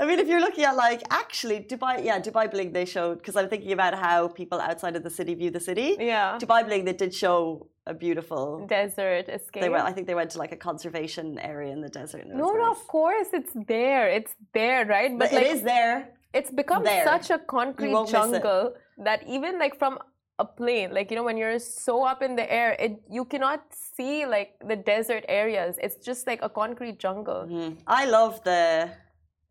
I 0.00 0.04
mean, 0.08 0.18
if 0.18 0.28
you're 0.28 0.40
looking 0.48 0.64
at 0.64 0.76
like 0.76 1.02
actually 1.10 1.58
Dubai, 1.60 2.04
yeah, 2.08 2.18
Dubai 2.20 2.44
Bling 2.52 2.72
they 2.72 2.84
showed 2.84 3.18
because 3.18 3.36
I'm 3.36 3.48
thinking 3.48 3.72
about 3.72 3.94
how 4.06 4.28
people 4.28 4.58
outside 4.60 4.94
of 4.96 5.02
the 5.02 5.10
city 5.18 5.34
view 5.34 5.50
the 5.50 5.64
city. 5.70 5.96
yeah. 5.98 6.38
Dubai 6.42 6.60
Bling 6.66 6.84
they 6.88 6.92
did 7.04 7.14
show 7.14 7.68
a 7.86 7.94
beautiful. 7.94 8.66
Desert 8.66 9.28
escape. 9.28 9.62
They 9.62 9.68
went. 9.68 9.84
I 9.84 9.92
think 9.92 10.06
they 10.10 10.18
went 10.22 10.30
to 10.34 10.38
like 10.38 10.52
a 10.58 10.60
conservation 10.68 11.26
area 11.52 11.72
in 11.72 11.80
the 11.86 11.92
desert. 12.00 12.22
no, 12.26 12.34
no, 12.36 12.52
nice. 12.52 12.76
of 12.76 12.80
course 12.96 13.28
it's 13.38 13.52
there. 13.74 14.08
It's 14.18 14.34
there, 14.58 14.84
right? 14.86 15.12
But 15.20 15.32
like, 15.32 15.42
it 15.42 15.46
is 15.54 15.62
there. 15.62 15.96
it's 16.38 16.50
become 16.62 16.82
there. 16.84 17.04
such 17.12 17.30
a 17.36 17.38
concrete 17.38 17.92
won't 17.92 18.08
miss 18.12 18.12
it. 18.12 18.18
jungle 18.18 18.62
that 19.06 19.20
even 19.36 19.52
like 19.64 19.74
from 19.82 19.94
a 20.38 20.44
plane 20.44 20.90
like 20.96 21.06
you 21.10 21.16
know 21.18 21.26
when 21.28 21.38
you're 21.42 21.58
so 21.58 21.94
up 22.10 22.20
in 22.26 22.32
the 22.40 22.46
air 22.60 22.70
it 22.84 22.92
you 23.16 23.24
cannot 23.32 23.60
see 23.96 24.26
like 24.34 24.50
the 24.70 24.76
desert 24.76 25.24
areas 25.42 25.72
it's 25.84 25.96
just 26.08 26.22
like 26.30 26.40
a 26.48 26.50
concrete 26.62 26.98
jungle 27.04 27.42
Mhm. 27.48 27.70
I 28.00 28.02
love 28.16 28.34
the 28.50 28.62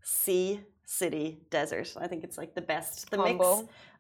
sea 0.05 0.61
city 0.85 1.39
desert. 1.49 1.93
I 1.97 2.07
think 2.07 2.23
it's 2.23 2.37
like 2.37 2.53
the 2.53 2.61
best, 2.61 3.09
the 3.11 3.17
mix 3.17 3.43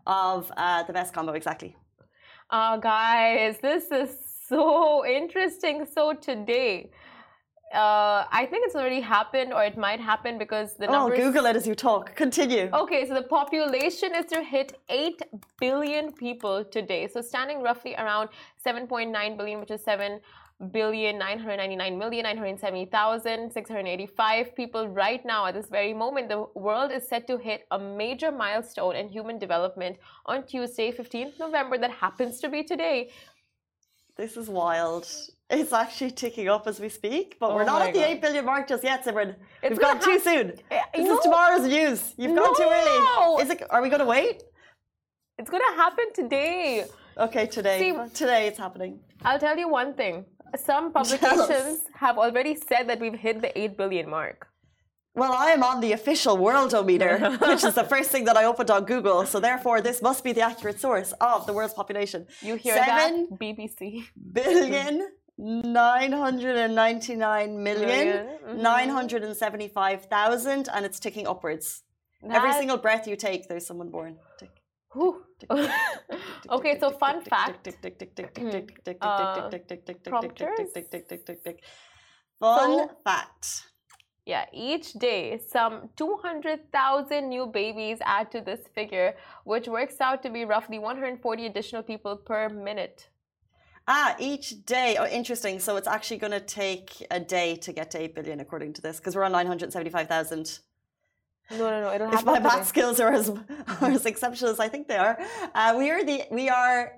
of 0.05 0.51
uh, 0.55 0.83
the 0.83 0.93
best 0.93 1.13
combo. 1.13 1.33
Exactly. 1.33 1.75
uh 2.51 2.77
guys 2.77 3.57
this 3.69 3.85
is 3.91 4.09
so 4.47 5.03
interesting 5.19 5.77
so 5.95 6.13
today 6.13 6.91
uh 7.73 8.19
i 8.39 8.43
think 8.49 8.63
it's 8.67 8.75
already 8.75 9.01
happened 9.01 9.51
or 9.51 9.63
it 9.63 9.77
might 9.85 9.99
happen 9.99 10.37
because 10.37 10.75
the 10.81 10.85
numbers... 10.85 11.17
Oh, 11.19 11.23
Google 11.23 11.45
it 11.47 11.55
as 11.55 11.65
you 11.65 11.73
talk. 11.73 12.15
Continue. 12.15 12.69
Okay, 12.71 13.01
so 13.07 13.15
the 13.15 13.27
population 13.39 14.13
is 14.13 14.25
to 14.27 14.43
hit 14.43 14.79
8 14.89 15.23
billion 15.59 16.11
people 16.11 16.63
today. 16.77 17.07
So 17.07 17.19
standing 17.21 17.63
roughly 17.63 17.95
around 17.95 18.29
7.9 18.63 19.37
billion, 19.39 19.59
which 19.59 19.71
is 19.71 19.81
7 19.83 20.19
billion 20.71 21.17
999 21.17 21.97
million 21.97 22.23
970,685 22.23 24.55
people 24.55 24.87
right 24.87 25.23
now 25.25 25.45
at 25.45 25.53
this 25.53 25.67
very 25.67 25.93
moment. 25.93 26.29
The 26.29 26.45
world 26.55 26.91
is 26.91 27.07
set 27.07 27.27
to 27.27 27.37
hit 27.37 27.65
a 27.71 27.79
major 27.79 28.31
milestone 28.31 28.95
in 28.95 29.09
human 29.09 29.37
development 29.39 29.97
on 30.25 30.45
Tuesday, 30.45 30.91
15th 30.91 31.39
November, 31.39 31.77
that 31.77 31.91
happens 31.91 32.39
to 32.39 32.49
be 32.49 32.63
today. 32.63 33.09
This 34.17 34.37
is 34.37 34.49
wild. 34.49 35.07
It's 35.49 35.73
actually 35.73 36.11
ticking 36.11 36.47
up 36.47 36.67
as 36.67 36.79
we 36.79 36.89
speak, 36.89 37.37
but 37.39 37.53
we're 37.53 37.63
Oh 37.63 37.73
not 37.73 37.81
at 37.81 37.93
the 37.93 37.99
God. 37.99 38.09
8 38.11 38.21
billion 38.21 38.45
mark 38.45 38.67
just 38.67 38.83
yet, 38.83 39.03
Simran. 39.03 39.35
It's 39.61 39.71
We've 39.71 39.79
gone 39.79 39.99
too 39.99 40.19
soon. 40.19 40.53
Eh, 40.71 40.81
This 40.95 41.05
no. 41.07 41.17
is 41.17 41.23
tomorrow's 41.23 41.67
news. 41.67 42.13
You've 42.17 42.35
gone 42.35 42.55
too 42.55 42.63
early. 42.77 43.43
Is 43.43 43.49
it? 43.49 43.61
Are 43.69 43.81
we 43.81 43.89
going 43.89 43.99
to 43.99 44.05
wait? 44.05 44.41
It's 45.37 45.49
gonna 45.49 45.75
happen 45.75 46.05
today. 46.13 46.85
Okay, 47.17 47.45
today. 47.47 47.77
See- 47.79 48.09
today 48.13 48.47
it's 48.47 48.57
happening. 48.57 49.01
I'll 49.25 49.37
tell 49.37 49.57
you 49.57 49.67
one 49.67 49.93
thing. 49.93 50.23
Some 50.57 50.91
publications 50.99 51.81
have 51.95 52.17
already 52.17 52.55
said 52.55 52.89
that 52.89 52.99
we've 52.99 53.13
hit 53.13 53.41
the 53.41 53.57
8 53.57 53.77
billion 53.77 54.09
mark. 54.09 54.47
Well, 55.15 55.31
I 55.31 55.51
am 55.51 55.63
on 55.63 55.79
the 55.79 55.93
official 55.93 56.37
worldometer, 56.37 57.39
which 57.49 57.63
is 57.63 57.73
the 57.73 57.85
first 57.85 58.11
thing 58.11 58.25
that 58.25 58.35
I 58.35 58.43
opened 58.43 58.69
on 58.69 58.83
Google. 58.83 59.25
So 59.25 59.39
therefore, 59.39 59.81
this 59.81 60.01
must 60.01 60.23
be 60.23 60.33
the 60.33 60.41
accurate 60.41 60.79
source 60.79 61.13
of 61.21 61.45
the 61.45 61.53
world's 61.53 61.73
population. 61.73 62.27
You 62.41 62.55
hear 62.55 62.75
Seven 62.75 63.27
that? 63.31 63.39
BBC. 63.39 64.03
billion 64.33 65.07
nine 65.37 66.11
hundred 66.11 66.57
and 66.57 66.75
ninety 66.75 67.15
nine 67.15 67.61
million 67.61 67.87
Million, 67.87 68.27
mhm. 68.45 68.57
nine 68.57 68.89
hundred 68.89 69.23
and 69.23 69.35
seventy 69.35 69.67
five 69.67 70.05
thousand, 70.05 70.69
and 70.73 70.85
it's 70.85 70.99
ticking 70.99 71.27
upwards. 71.27 71.83
Every 72.29 72.53
single 72.53 72.77
breath 72.77 73.07
you 73.07 73.15
take, 73.15 73.47
there's 73.47 73.67
someone 73.67 73.89
born. 73.89 74.17
Tick, 74.39 74.49
Whew. 74.93 75.11
tick, 75.11 75.13
tick, 75.13 75.13
tick, 75.13 75.21
tick, 75.21 75.24
okay, 76.49 76.79
so 76.79 76.91
fun 76.91 77.21
fact. 77.21 77.67
Fun 82.39 82.89
fact. 83.03 83.67
Yeah, 84.25 84.45
each 84.51 84.93
day, 84.93 85.39
some 85.47 85.89
200,000 85.97 87.29
new 87.29 87.45
babies 87.45 87.99
add 88.03 88.31
to 88.31 88.41
this 88.41 88.61
figure, 88.73 89.15
which 89.43 89.67
works 89.67 90.01
out 90.01 90.23
to 90.23 90.31
be 90.31 90.45
roughly 90.45 90.79
140 90.79 91.45
additional 91.45 91.83
people 91.83 92.15
per 92.17 92.49
minute. 92.49 93.09
Ah, 93.87 94.15
each 94.17 94.65
day. 94.65 94.97
Oh, 94.99 95.05
interesting. 95.05 95.59
So 95.59 95.75
it's 95.77 95.87
actually 95.87 96.17
going 96.17 96.31
to 96.31 96.39
take 96.39 97.05
a 97.11 97.19
day 97.19 97.55
to 97.57 97.71
get 97.71 97.91
to 97.91 98.01
8 98.01 98.15
billion, 98.15 98.39
according 98.39 98.73
to 98.73 98.81
this, 98.81 98.97
because 98.97 99.15
we're 99.15 99.23
on 99.23 99.31
975,000. 99.31 100.59
No, 101.51 101.57
no, 101.57 101.81
no, 101.81 101.93
it'll 101.93 102.07
If 102.07 102.13
happen. 102.15 102.33
my 102.33 102.39
math 102.39 102.67
skills 102.67 102.99
are 102.99 103.13
as, 103.13 103.29
are 103.29 103.91
as 103.91 104.05
exceptional 104.05 104.51
as 104.51 104.59
I 104.59 104.67
think 104.67 104.87
they 104.87 104.97
are, 104.97 105.17
uh, 105.53 105.75
we 105.77 105.91
are 105.91 106.03
the 106.03 106.23
we 106.31 106.49
are 106.49 106.93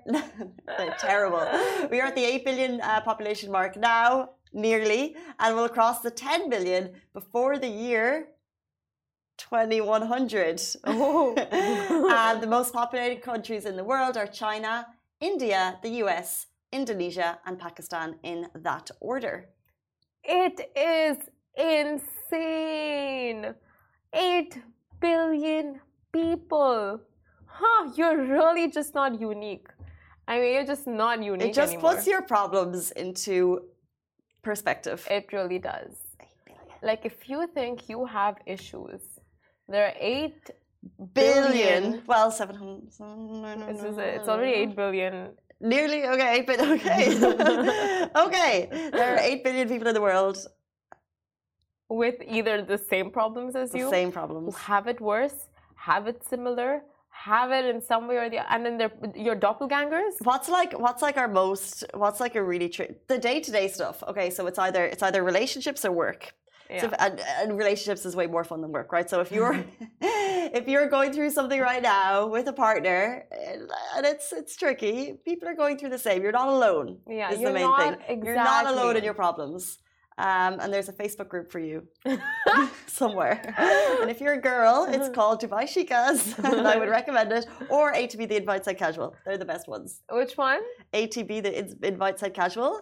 terrible. 0.98 1.46
We 1.90 2.00
are 2.00 2.06
at 2.06 2.14
the 2.14 2.24
8 2.24 2.44
billion 2.44 2.80
uh, 2.80 3.02
population 3.02 3.52
mark 3.52 3.76
now, 3.76 4.30
nearly, 4.52 5.16
and 5.38 5.54
we'll 5.54 5.68
cross 5.68 6.00
the 6.00 6.10
10 6.10 6.48
billion 6.48 6.92
before 7.12 7.58
the 7.58 7.68
year 7.68 8.28
2100. 9.36 10.60
Oh. 10.84 11.34
and 12.10 12.42
the 12.42 12.46
most 12.56 12.72
populated 12.72 13.22
countries 13.22 13.64
in 13.66 13.76
the 13.76 13.84
world 13.84 14.16
are 14.16 14.26
China, 14.26 14.86
India, 15.20 15.78
the 15.82 15.90
US, 16.04 16.46
Indonesia, 16.72 17.38
and 17.46 17.58
Pakistan 17.58 18.16
in 18.22 18.48
that 18.54 18.90
order. 19.00 19.48
It 20.24 20.70
is 20.76 21.18
insane. 21.56 23.54
8 24.12 24.58
billion 25.00 25.80
people. 26.12 27.00
Huh, 27.46 27.90
you're 27.96 28.24
really 28.24 28.70
just 28.70 28.94
not 28.94 29.20
unique. 29.20 29.68
I 30.26 30.38
mean, 30.40 30.54
you're 30.54 30.66
just 30.66 30.86
not 30.86 31.22
unique 31.22 31.48
It 31.48 31.54
just 31.54 31.74
anymore. 31.74 31.94
puts 31.94 32.06
your 32.06 32.22
problems 32.22 32.90
into 32.92 33.62
perspective. 34.42 35.06
It 35.10 35.32
really 35.32 35.58
does. 35.58 35.96
Like, 36.82 37.04
if 37.04 37.28
you 37.28 37.46
think 37.48 37.88
you 37.88 38.04
have 38.06 38.36
issues, 38.46 39.00
there 39.68 39.86
are 39.86 39.94
8 39.98 40.50
billion. 41.14 41.52
billion. 41.52 42.02
Well, 42.06 42.30
700. 42.30 43.70
It's, 43.70 43.82
just, 43.82 43.98
it's 43.98 44.28
already 44.28 44.52
8 44.52 44.76
billion. 44.76 45.30
Nearly, 45.60 46.06
okay, 46.06 46.42
but 46.46 46.60
okay. 46.60 47.02
okay, 48.26 48.68
there 48.92 49.16
are 49.16 49.18
8 49.18 49.42
billion 49.42 49.68
people 49.68 49.88
in 49.88 49.94
the 49.94 50.00
world. 50.00 50.38
With 51.88 52.16
either 52.26 52.62
the 52.62 52.78
same 52.78 53.10
problems 53.10 53.56
as 53.56 53.70
The 53.70 53.78
you, 53.78 53.90
same 53.90 54.12
problems. 54.12 54.56
have 54.56 54.86
it 54.86 55.00
worse, 55.00 55.48
have 55.76 56.06
it 56.06 56.22
similar, 56.28 56.82
have 57.10 57.50
it 57.50 57.64
in 57.64 57.80
some 57.80 58.06
way 58.08 58.16
or 58.16 58.30
the 58.30 58.38
other, 58.38 58.48
and 58.50 58.64
then 58.64 58.78
they're 58.78 58.92
your 59.16 59.36
doppelgangers. 59.36 60.14
What's 60.22 60.48
like 60.48 60.78
what's 60.78 61.02
like 61.02 61.16
our 61.16 61.28
most 61.28 61.84
what's 61.94 62.20
like 62.20 62.36
a 62.36 62.42
really 62.42 62.68
tri- 62.68 62.94
the 63.08 63.18
day 63.18 63.40
to 63.40 63.50
day 63.50 63.68
stuff. 63.68 64.02
Okay, 64.06 64.30
so 64.30 64.46
it's 64.46 64.58
either 64.58 64.84
it's 64.84 65.02
either 65.02 65.22
relationships 65.24 65.84
or 65.84 65.92
work. 65.92 66.34
Yeah. 66.70 66.82
So 66.82 66.86
if, 66.88 66.94
and, 66.98 67.20
and 67.40 67.58
relationships 67.58 68.04
is 68.04 68.14
way 68.14 68.26
more 68.26 68.44
fun 68.44 68.60
than 68.60 68.70
work, 68.72 68.92
right? 68.92 69.08
So 69.08 69.20
if 69.20 69.32
you're 69.32 69.54
if 70.00 70.68
you're 70.68 70.88
going 70.88 71.12
through 71.12 71.30
something 71.30 71.60
right 71.60 71.82
now 71.82 72.26
with 72.26 72.46
a 72.46 72.52
partner 72.52 73.24
and 73.96 74.06
it's 74.06 74.32
it's 74.32 74.54
tricky, 74.56 75.18
people 75.24 75.48
are 75.48 75.54
going 75.54 75.78
through 75.78 75.90
the 75.90 75.98
same. 75.98 76.22
You're 76.22 76.32
not 76.32 76.48
alone. 76.48 76.98
Yeah, 77.08 77.32
is 77.32 77.40
the 77.40 77.52
main 77.52 77.74
thing. 77.78 78.22
You're 78.24 78.36
not 78.36 78.66
alone 78.66 78.96
in 78.96 79.02
your 79.02 79.14
problems. 79.14 79.78
Um, 80.18 80.58
and 80.60 80.72
there's 80.72 80.88
a 80.88 80.92
Facebook 80.92 81.28
group 81.28 81.50
for 81.52 81.60
you 81.60 81.86
somewhere. 82.86 83.54
and 84.00 84.10
if 84.10 84.20
you're 84.20 84.34
a 84.34 84.40
girl, 84.40 84.86
it's 84.90 85.08
called 85.08 85.40
Dubai 85.40 85.64
Chicas, 85.64 86.36
and 86.52 86.66
I 86.66 86.76
would 86.76 86.88
recommend 86.88 87.30
it. 87.32 87.46
Or 87.70 87.92
ATB, 87.92 88.28
the 88.28 88.36
Invite 88.36 88.64
Side 88.64 88.78
Casual. 88.78 89.14
They're 89.24 89.38
the 89.38 89.44
best 89.44 89.68
ones. 89.68 90.02
Which 90.10 90.36
one? 90.36 90.60
ATB, 90.92 91.42
the 91.44 91.86
Invite 91.86 92.18
Side 92.18 92.34
Casual. 92.34 92.80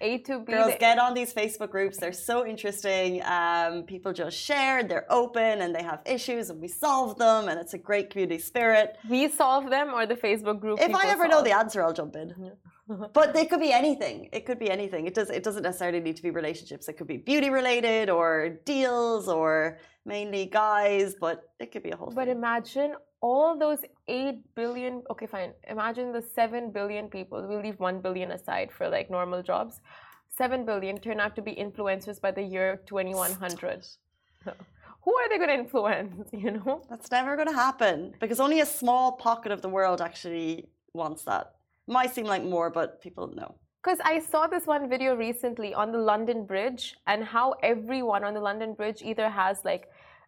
A 0.00 0.18
to 0.18 0.38
B. 0.38 0.52
Girls, 0.52 0.74
get 0.78 0.98
on 0.98 1.12
these 1.12 1.34
Facebook 1.34 1.70
groups. 1.70 1.96
They're 1.98 2.12
so 2.12 2.46
interesting. 2.46 3.20
Um, 3.24 3.82
people 3.82 4.12
just 4.12 4.38
share, 4.38 4.84
they're 4.84 5.12
open, 5.12 5.60
and 5.60 5.74
they 5.74 5.82
have 5.82 6.00
issues, 6.06 6.50
and 6.50 6.60
we 6.60 6.68
solve 6.68 7.18
them, 7.18 7.48
and 7.48 7.58
it's 7.58 7.74
a 7.74 7.78
great 7.78 8.08
community 8.10 8.40
spirit. 8.40 8.96
We 9.10 9.28
solve 9.28 9.70
them, 9.70 9.92
or 9.92 10.06
the 10.06 10.14
Facebook 10.14 10.60
group. 10.60 10.80
If 10.80 10.94
I 10.94 11.08
ever 11.08 11.24
solve? 11.24 11.30
know 11.32 11.42
the 11.42 11.52
answer, 11.52 11.82
I'll 11.82 11.92
jump 11.92 12.14
in. 12.14 12.52
but 13.12 13.34
they 13.34 13.46
could 13.46 13.60
be 13.60 13.72
anything. 13.72 14.28
It 14.32 14.46
could 14.46 14.58
be 14.58 14.70
anything. 14.70 15.06
It 15.06 15.14
does. 15.14 15.30
It 15.30 15.42
doesn't 15.42 15.62
necessarily 15.62 16.00
need 16.00 16.16
to 16.16 16.22
be 16.22 16.30
relationships. 16.30 16.88
It 16.88 16.94
could 16.94 17.06
be 17.06 17.18
beauty 17.18 17.50
related, 17.50 18.10
or 18.10 18.58
deals, 18.64 19.28
or 19.28 19.78
mainly 20.04 20.46
guys. 20.46 21.14
But 21.20 21.44
it 21.58 21.72
could 21.72 21.82
be 21.82 21.90
a 21.90 21.96
whole. 21.96 22.10
But 22.14 22.26
thing. 22.26 22.36
imagine 22.36 22.94
all 23.20 23.58
those 23.58 23.80
8 24.06 24.54
billion 24.54 25.02
okay 25.10 25.26
fine 25.26 25.52
imagine 25.68 26.12
the 26.12 26.22
7 26.22 26.70
billion 26.70 27.08
people 27.08 27.44
we'll 27.48 27.60
leave 27.60 27.80
1 27.80 28.00
billion 28.00 28.30
aside 28.30 28.70
for 28.70 28.88
like 28.88 29.10
normal 29.10 29.42
jobs 29.42 29.80
7 30.36 30.64
billion 30.64 30.98
turn 30.98 31.18
out 31.18 31.34
to 31.34 31.42
be 31.42 31.52
influencers 31.52 32.20
by 32.20 32.30
the 32.30 32.42
year 32.42 32.80
2100 32.86 33.84
who 35.04 35.14
are 35.16 35.28
they 35.28 35.36
going 35.36 35.48
to 35.48 35.54
influence 35.54 36.28
you 36.32 36.52
know 36.52 36.82
That's 36.88 37.10
never 37.10 37.34
going 37.34 37.48
to 37.48 37.54
happen 37.54 38.14
because 38.20 38.38
only 38.38 38.60
a 38.60 38.66
small 38.66 39.12
pocket 39.12 39.50
of 39.50 39.62
the 39.62 39.68
world 39.68 40.00
actually 40.00 40.68
wants 40.92 41.22
that. 41.24 41.54
Might 41.96 42.10
seem 42.14 42.26
like 42.34 42.44
more, 42.44 42.68
but 42.78 43.00
people 43.04 43.26
know. 43.40 43.50
because 43.82 44.00
I 44.04 44.14
saw 44.32 44.42
this 44.54 44.64
one 44.66 44.84
video 44.94 45.10
recently 45.16 45.70
on 45.82 45.86
the 45.96 46.02
London 46.12 46.38
Bridge 46.50 46.82
and 47.10 47.18
how 47.34 47.46
everyone 47.72 48.22
on 48.28 48.32
the 48.38 48.44
London 48.48 48.70
Bridge 48.74 49.00
either 49.10 49.28
has 49.42 49.56
like 49.70 49.84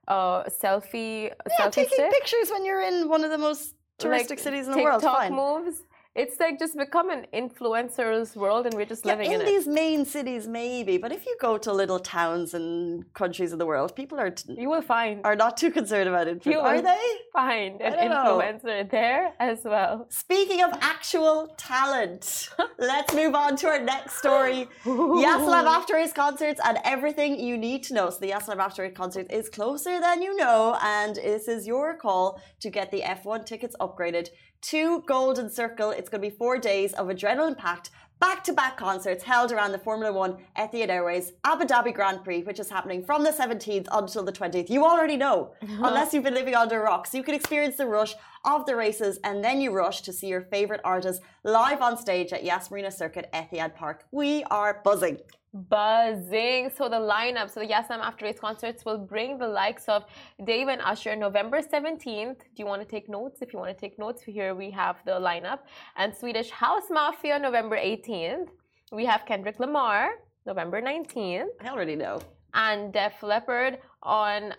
a 0.09 0.45
selfie, 0.62 1.21
Yeah, 1.25 1.57
selfie 1.59 1.73
taking 1.73 1.93
stick, 1.99 2.12
pictures 2.19 2.49
when 2.55 2.62
you're 2.64 2.85
in 2.90 2.97
one 3.14 3.23
of 3.26 3.31
the 3.31 3.43
most 3.49 3.64
touristic 3.99 4.31
like 4.31 4.38
cities 4.49 4.64
in 4.69 4.73
the 4.73 4.83
world. 4.87 5.02
TikTok 5.02 5.19
Fine. 5.19 5.35
moves. 5.35 5.76
It's 6.17 6.40
like 6.40 6.59
just 6.59 6.76
become 6.76 7.09
an 7.11 7.26
influencer's 7.33 8.35
world, 8.35 8.67
and 8.67 8.75
we're 8.75 8.85
just 8.85 9.07
Yeah, 9.07 9.12
living 9.12 9.31
in 9.31 9.40
in, 9.40 9.47
these 9.47 9.69
main 9.69 10.05
cities, 10.05 10.49
maybe, 10.49 10.99
but 10.99 11.12
if 11.12 11.25
you 11.25 11.37
go 11.40 11.57
to 11.59 11.73
little 11.73 12.00
towns 12.00 12.52
and 12.52 13.05
countries 13.14 13.52
of 13.52 13.61
the 13.61 13.67
world, 13.67 13.95
people 13.95 14.19
are 14.19 14.35
you 14.49 14.69
will 14.69 14.83
find 14.83 15.21
are 15.25 15.37
not 15.37 15.57
too 15.57 15.71
concerned 15.71 16.09
about 16.09 16.26
it. 16.26 16.45
You 16.45 16.59
Are 16.59 16.83
they? 16.83 17.07
find 17.33 17.81
an 17.81 17.93
I 17.93 17.97
don't 17.97 18.11
know. 18.11 18.40
influencer 18.43 18.90
there 18.90 19.35
as 19.38 19.61
well. 19.64 20.07
Speaking 20.11 20.62
of 20.62 20.71
actual 20.81 21.55
talent, 21.57 22.49
let's 22.79 23.14
move 23.14 23.37
on 23.37 23.55
to 23.59 23.69
our 23.69 23.81
next 23.81 24.14
story. 24.19 24.69
Yasalam 24.85 25.67
After 25.79 25.95
Race 25.95 26.12
concerts 26.12 26.61
and 26.64 26.79
everything 26.85 27.38
you 27.38 27.57
need 27.57 27.85
to 27.85 27.95
know. 27.95 28.11
So 28.11 28.19
the 28.19 28.31
Yasalam 28.31 28.59
After 28.59 28.83
Race 28.83 28.97
concert 28.97 29.26
is 29.31 29.49
closer 29.49 30.00
than 30.00 30.23
you 30.23 30.37
know, 30.37 30.76
and 30.83 31.14
this 31.14 31.47
is 31.47 31.69
your 31.69 31.97
call 31.97 32.40
to 32.61 32.69
get 32.69 32.90
the 32.90 33.02
F1 33.02 33.47
tickets 33.47 33.76
upgraded 33.81 34.29
to 34.62 35.02
Golden 35.02 35.50
Circle. 35.50 35.90
It's 35.90 36.09
going 36.09 36.23
to 36.23 36.29
be 36.29 36.35
four 36.35 36.59
days 36.59 36.93
of 36.95 37.09
adrenaline-packed 37.09 37.90
back-to-back 38.21 38.76
concerts 38.76 39.25
held 39.25 39.50
around 39.50 39.73
the 39.73 39.79
Formula 39.79 40.12
One 40.12 40.37
Etihad 40.57 40.90
Airways 40.90 41.33
Abu 41.45 41.64
Dhabi 41.64 41.95
Grand 41.95 42.23
Prix, 42.23 42.43
which 42.43 42.61
is 42.61 42.69
happening 42.69 43.02
from 43.02 43.25
the 43.25 43.31
17th 43.31 43.88
until 43.90 44.23
the 44.23 44.33
20th. 44.33 44.69
You 44.69 44.85
already 44.85 45.17
know, 45.17 45.55
unless 45.62 46.12
you've 46.12 46.25
been 46.25 46.35
living 46.35 46.55
under 46.55 46.81
rocks. 46.81 47.12
So 47.12 47.19
you 47.19 47.25
can 47.25 47.35
experience 47.35 47.76
the 47.76 47.87
rush 47.87 48.14
of 48.44 48.66
the 48.66 48.76
races 48.76 49.18
and 49.25 49.44
then 49.44 49.61
you 49.61 49.70
rush 49.70 50.00
to 50.02 50.12
see 50.12 50.28
your 50.28 50.42
favorite 50.42 50.80
artists 50.85 51.23
live 51.44 51.82
on 51.82 51.97
stage 51.97 52.32
at 52.32 52.44
Yas 52.44 52.70
Marina 52.70 52.90
Circuit 52.90 53.28
Etihad 53.32 53.75
Park. 53.75 54.04
We 54.11 54.44
are 54.44 54.80
buzzing. 54.85 55.18
Buzzing. 55.52 56.70
So 56.76 56.88
the 56.88 56.97
lineup, 56.97 57.50
so 57.50 57.61
the 57.61 57.66
Yasalam 57.66 57.99
After 57.99 58.25
Race 58.25 58.38
concerts 58.38 58.85
will 58.85 58.99
bring 58.99 59.37
the 59.37 59.49
likes 59.49 59.88
of 59.88 60.04
Dave 60.44 60.68
and 60.68 60.80
Usher 60.80 61.16
November 61.16 61.61
17th. 61.61 62.38
Do 62.38 62.56
you 62.56 62.66
want 62.66 62.82
to 62.82 62.88
take 62.88 63.09
notes? 63.09 63.42
If 63.42 63.52
you 63.52 63.59
want 63.59 63.76
to 63.76 63.80
take 63.80 63.99
notes, 63.99 64.23
here 64.23 64.54
we 64.54 64.70
have 64.70 64.97
the 65.04 65.12
lineup. 65.12 65.61
And 65.97 66.14
Swedish 66.14 66.50
House 66.50 66.85
Mafia 66.88 67.38
November 67.38 67.76
18th. 67.76 68.49
We 68.92 69.04
have 69.06 69.26
Kendrick 69.26 69.59
Lamar 69.59 70.11
November 70.47 70.80
19th. 70.80 71.49
I 71.61 71.68
already 71.68 71.97
know. 71.97 72.20
And 72.54 72.92
Def 72.92 73.23
Leppard 73.23 73.78
on 74.02 74.54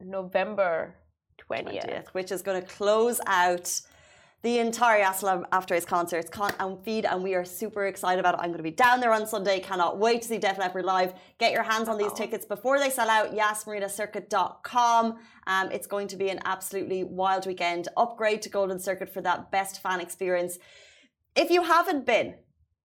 November 0.00 0.94
20th. 1.50 1.84
20th, 1.84 2.08
which 2.08 2.32
is 2.32 2.42
going 2.42 2.60
to 2.60 2.66
close 2.66 3.20
out 3.26 3.80
the 4.42 4.58
entire 4.58 5.02
Yasalam 5.04 5.44
After 5.52 5.74
Race 5.74 5.84
concerts 5.84 6.28
con- 6.28 6.54
and 6.58 6.78
feed, 6.84 7.04
and 7.04 7.22
we 7.22 7.34
are 7.34 7.44
super 7.44 7.86
excited 7.86 8.18
about 8.18 8.34
it. 8.34 8.40
I'm 8.40 8.48
going 8.48 8.56
to 8.58 8.62
be 8.64 8.72
down 8.72 8.98
there 9.00 9.12
on 9.12 9.26
Sunday. 9.26 9.60
Cannot 9.60 9.98
wait 9.98 10.22
to 10.22 10.28
see 10.28 10.38
Def 10.38 10.58
Leppard 10.58 10.84
live. 10.84 11.14
Get 11.38 11.52
your 11.52 11.62
hands 11.62 11.88
on 11.88 11.96
these 11.96 12.12
tickets 12.12 12.44
before 12.44 12.80
they 12.80 12.90
sell 12.90 13.08
out. 13.08 13.32
YasMarinaCircuit.com. 13.36 15.18
Um, 15.46 15.70
it's 15.70 15.86
going 15.86 16.08
to 16.08 16.16
be 16.16 16.28
an 16.28 16.40
absolutely 16.44 17.04
wild 17.04 17.46
weekend. 17.46 17.86
Upgrade 17.96 18.42
to 18.42 18.48
Golden 18.48 18.80
Circuit 18.80 19.08
for 19.08 19.20
that 19.22 19.52
best 19.52 19.80
fan 19.80 20.00
experience. 20.00 20.58
If 21.36 21.50
you 21.50 21.62
haven't 21.62 22.04
been, 22.04 22.34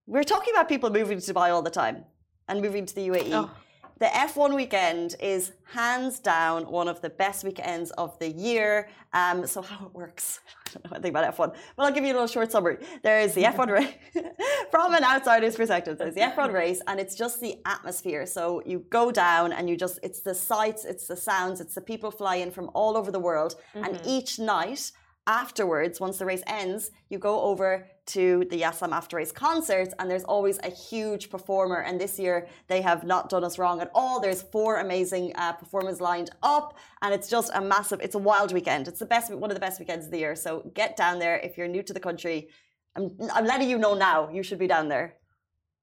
we're 0.06 0.24
talking 0.24 0.54
about 0.54 0.70
people 0.70 0.91
moving 0.91 1.20
to 1.20 1.34
Dubai 1.34 1.52
all 1.52 1.63
the 1.63 1.72
time 1.72 2.06
and 2.48 2.62
moving 2.62 2.86
to 2.86 2.93
the 2.93 3.08
UAE. 3.10 3.32
Oh. 3.34 3.52
The 4.00 4.06
F1 4.06 4.56
weekend 4.56 5.16
is 5.20 5.54
hands 5.64 6.20
down 6.20 6.70
one 6.70 6.88
of 6.88 7.02
the 7.02 7.10
best 7.10 7.44
weekends 7.44 7.90
of 7.92 8.18
the 8.20 8.30
year. 8.30 8.90
Um, 9.14 9.48
so 9.48 9.64
how 9.64 9.88
it 9.88 9.94
works, 9.94 10.40
I 10.68 10.70
don't 10.74 10.86
know 10.86 10.96
anything 10.98 11.10
about 11.10 11.36
F1, 11.36 11.56
but 11.76 11.84
I'll 11.84 11.92
give 11.92 12.04
you 12.04 12.12
a 12.12 12.14
little 12.14 12.28
short 12.28 12.52
summary. 12.52 12.78
There's 13.02 13.34
the 13.34 13.44
F1 13.52 13.72
race 13.72 13.94
from 14.72 14.94
an 14.94 15.04
outsider's 15.04 15.56
perspective. 15.56 15.98
There's 15.98 16.14
the 16.14 16.22
F1 16.22 16.54
race, 16.54 16.80
and 16.86 17.00
it's 17.00 17.16
just 17.16 17.42
the 17.42 17.56
atmosphere. 17.66 18.28
So 18.28 18.62
you 18.68 18.86
go 18.92 19.12
down, 19.12 19.52
and 19.52 19.68
you 19.68 19.76
just 19.76 20.00
it's 20.04 20.20
the 20.20 20.36
sights, 20.36 20.86
it's 20.86 21.08
the 21.08 21.18
sounds, 21.18 21.60
it's 21.60 21.74
the 21.74 21.82
people 21.82 22.12
fly 22.12 22.36
in 22.36 22.52
from 22.52 22.70
all 22.76 22.98
over 22.98 23.12
the 23.12 23.20
world, 23.20 23.56
and 23.74 24.00
each 24.06 24.38
night 24.38 24.92
afterwards, 25.28 26.00
once 26.00 26.18
the 26.18 26.26
race 26.26 26.42
ends, 26.48 26.92
you 27.10 27.20
go 27.20 27.42
over 27.42 27.86
to 28.08 28.46
the 28.50 28.62
Yasalam 28.62 28.94
After 28.94 29.18
Race 29.18 29.34
concerts, 29.34 29.94
and 30.00 30.10
there's 30.10 30.24
always 30.24 30.58
a 30.63 30.70
huge 30.70 31.30
performer. 31.30 31.82
And 31.82 32.00
this 32.00 32.18
year, 32.18 32.48
they 32.68 32.82
have 32.82 33.04
not 33.04 33.30
done 33.30 33.44
us 33.44 33.60
wrong 33.60 33.82
at 33.82 33.92
all. 33.94 34.20
There's 34.20 34.42
four 34.42 34.80
amazing 34.80 35.34
uh, 35.36 35.54
performers 35.54 36.00
lined 36.00 36.32
up, 36.42 36.78
and 37.02 37.13
it's 37.13 37.30
just 37.30 37.52
a 37.54 37.62
massive, 37.62 38.00
it's 38.02 38.16
a 38.16 38.20
wild 38.20 38.54
weekend. 38.54 38.88
It's 38.88 39.00
the 39.00 39.06
best, 39.06 39.32
one 39.34 39.52
of 39.52 39.56
the 39.56 39.62
best 39.62 39.80
weekends 39.80 40.06
of 40.06 40.12
the 40.12 40.20
year. 40.20 40.36
So 40.36 40.72
get 40.74 40.96
down 40.96 41.20
there 41.20 41.38
if 41.38 41.58
you're 41.58 41.68
new 41.68 41.84
to 41.84 41.94
the 41.94 42.00
country. 42.00 42.48
I'm, 42.96 43.12
I'm 43.34 43.46
letting 43.46 43.70
you 43.70 43.78
know 43.78 43.94
now, 43.94 44.30
you 44.30 44.42
should 44.42 44.60
be 44.60 44.68
down 44.68 44.88
there. 44.88 45.16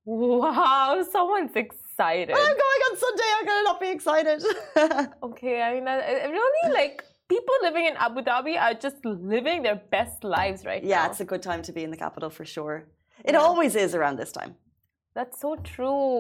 Wow, 0.07 1.03
someone's 1.11 1.55
excited. 1.55 2.35
I'm 2.35 2.37
going 2.37 2.81
on 2.91 2.97
Sunday, 2.99 3.31
I'm 3.39 3.47
to 3.47 3.63
not 3.65 3.81
be 3.81 3.91
excited. 3.91 4.45
Okay, 5.23 5.63
I 5.63 5.75
mean, 5.75 5.85
really 5.85 6.73
like 6.73 7.05
people 7.37 7.57
living 7.69 7.87
in 7.91 7.95
Abu 8.07 8.21
Dhabi 8.29 8.55
are 8.65 8.75
just 8.87 8.99
living 9.05 9.59
their 9.67 9.81
best 9.97 10.19
lives 10.37 10.61
right 10.71 10.83
yeah, 10.85 11.03
now. 11.03 11.11
it's 11.11 11.21
a 11.27 11.29
good 11.33 11.43
time 11.51 11.63
to 11.69 11.73
be 11.73 11.83
in 11.87 11.91
the 11.95 12.01
capital 12.07 12.31
for 12.31 12.45
sure. 12.45 12.77
It 13.25 13.35
always 13.35 13.73
is 13.85 13.95
around 13.95 14.17
this 14.19 14.33
time. 14.41 14.53
That's 15.17 15.41
so 15.45 15.51
true. 15.75 16.19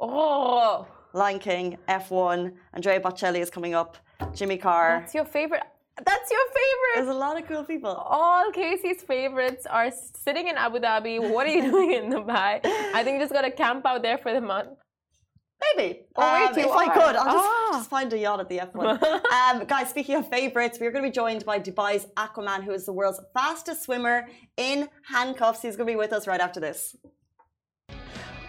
Oh, 0.00 0.86
Lion 1.12 1.38
King, 1.38 1.78
F1, 1.88 2.52
Andrea 2.72 3.00
Bocelli 3.00 3.40
is 3.46 3.50
coming 3.56 3.74
up, 3.74 3.96
Jimmy 4.38 4.58
Carr. 4.64 4.88
that's 5.00 5.14
your 5.14 5.24
favorite. 5.24 5.62
That's 6.10 6.28
your 6.36 6.46
favorite. 6.60 6.94
There's 6.96 7.16
a 7.16 7.20
lot 7.26 7.40
of 7.40 7.46
cool 7.46 7.62
people. 7.62 7.94
All 8.18 8.50
Casey's 8.50 9.02
favorites 9.02 9.64
are 9.78 9.90
sitting 10.24 10.48
in 10.48 10.56
Abu 10.56 10.78
Dhabi. 10.80 11.14
What 11.32 11.46
are 11.46 11.54
you 11.56 11.62
doing 11.70 11.92
in 11.92 12.04
Dubai? 12.14 12.52
I 12.98 13.04
think 13.04 13.14
you 13.16 13.20
just 13.20 13.32
gotta 13.32 13.52
camp 13.52 13.86
out 13.86 14.02
there 14.02 14.18
for 14.18 14.32
the 14.32 14.40
month. 14.40 14.70
Maybe. 15.76 16.06
Oh, 16.16 16.46
Um, 16.46 16.58
if 16.58 16.66
I 16.84 16.86
could, 16.96 17.16
I'll 17.16 17.32
just, 17.38 17.48
Ah. 17.48 17.70
just 17.72 17.90
find 17.90 18.12
a 18.12 18.18
yacht 18.18 18.40
at 18.40 18.48
the 18.48 18.58
F1. 18.60 19.02
um, 19.38 19.64
guys, 19.66 19.88
speaking 19.90 20.16
of 20.16 20.28
favourites, 20.28 20.78
we're 20.80 20.90
going 20.90 21.04
to 21.04 21.10
be 21.10 21.14
joined 21.14 21.44
by 21.44 21.58
Dubai's 21.58 22.06
Aquaman, 22.16 22.62
who 22.64 22.72
is 22.72 22.84
the 22.86 22.92
world's 22.92 23.20
fastest 23.34 23.84
swimmer 23.84 24.26
in 24.56 24.88
handcuffs. 25.08 25.62
He's 25.62 25.76
going 25.76 25.86
to 25.86 25.92
be 25.92 25.96
with 25.96 26.12
us 26.12 26.26
right 26.26 26.40
after 26.40 26.60
this. 26.60 26.96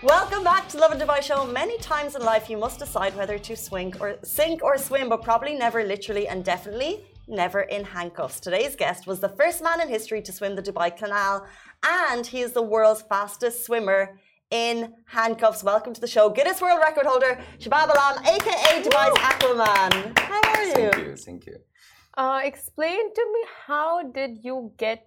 Welcome 0.04 0.44
back 0.44 0.68
to 0.70 0.78
Lovin 0.78 1.00
Dubai 1.00 1.22
Show. 1.22 1.46
Many 1.48 1.78
times 1.80 2.16
in 2.16 2.22
life, 2.24 2.50
you 2.50 2.58
must 2.58 2.78
decide 2.80 3.16
whether 3.16 3.40
to 3.40 3.56
swing 3.56 3.94
or 4.00 4.18
sink 4.24 4.62
or 4.64 4.78
swim, 4.78 5.10
but 5.10 5.24
probably 5.24 5.56
never 5.56 5.84
literally 5.84 6.28
and 6.28 6.44
definitely 6.44 7.04
never 7.28 7.62
in 7.62 7.84
handcuffs. 7.84 8.40
Today's 8.40 8.76
guest 8.76 9.08
was 9.08 9.20
the 9.20 9.30
first 9.30 9.64
man 9.64 9.82
in 9.82 9.88
history 9.90 10.22
to 10.22 10.32
swim 10.32 10.56
the 10.56 10.62
Dubai 10.62 10.96
Canal, 10.96 11.48
and 11.84 12.28
he 12.28 12.42
is 12.42 12.52
the 12.52 12.62
world's 12.62 13.02
fastest 13.02 13.66
swimmer 13.66 14.20
in 14.52 14.94
handcuffs. 15.06 15.64
Welcome 15.64 15.94
to 15.94 16.02
the 16.02 16.08
show, 16.08 16.30
Guinness 16.30 16.62
World 16.62 16.80
Record 16.80 17.06
holder 17.06 17.40
Shabab 17.60 17.90
Alam, 17.94 18.26
aka 18.26 18.84
Dubai's 18.84 19.18
Aquaman. 19.20 20.18
How 20.20 20.42
are 20.42 20.64
you? 20.66 20.74
Thank 20.74 20.98
you. 20.98 21.16
Thank 21.16 21.46
you. 21.48 21.58
Uh, 22.18 22.42
explain 22.44 23.14
to 23.14 23.26
me 23.34 23.42
how 23.68 24.04
did 24.04 24.44
you 24.44 24.72
get 24.78 25.06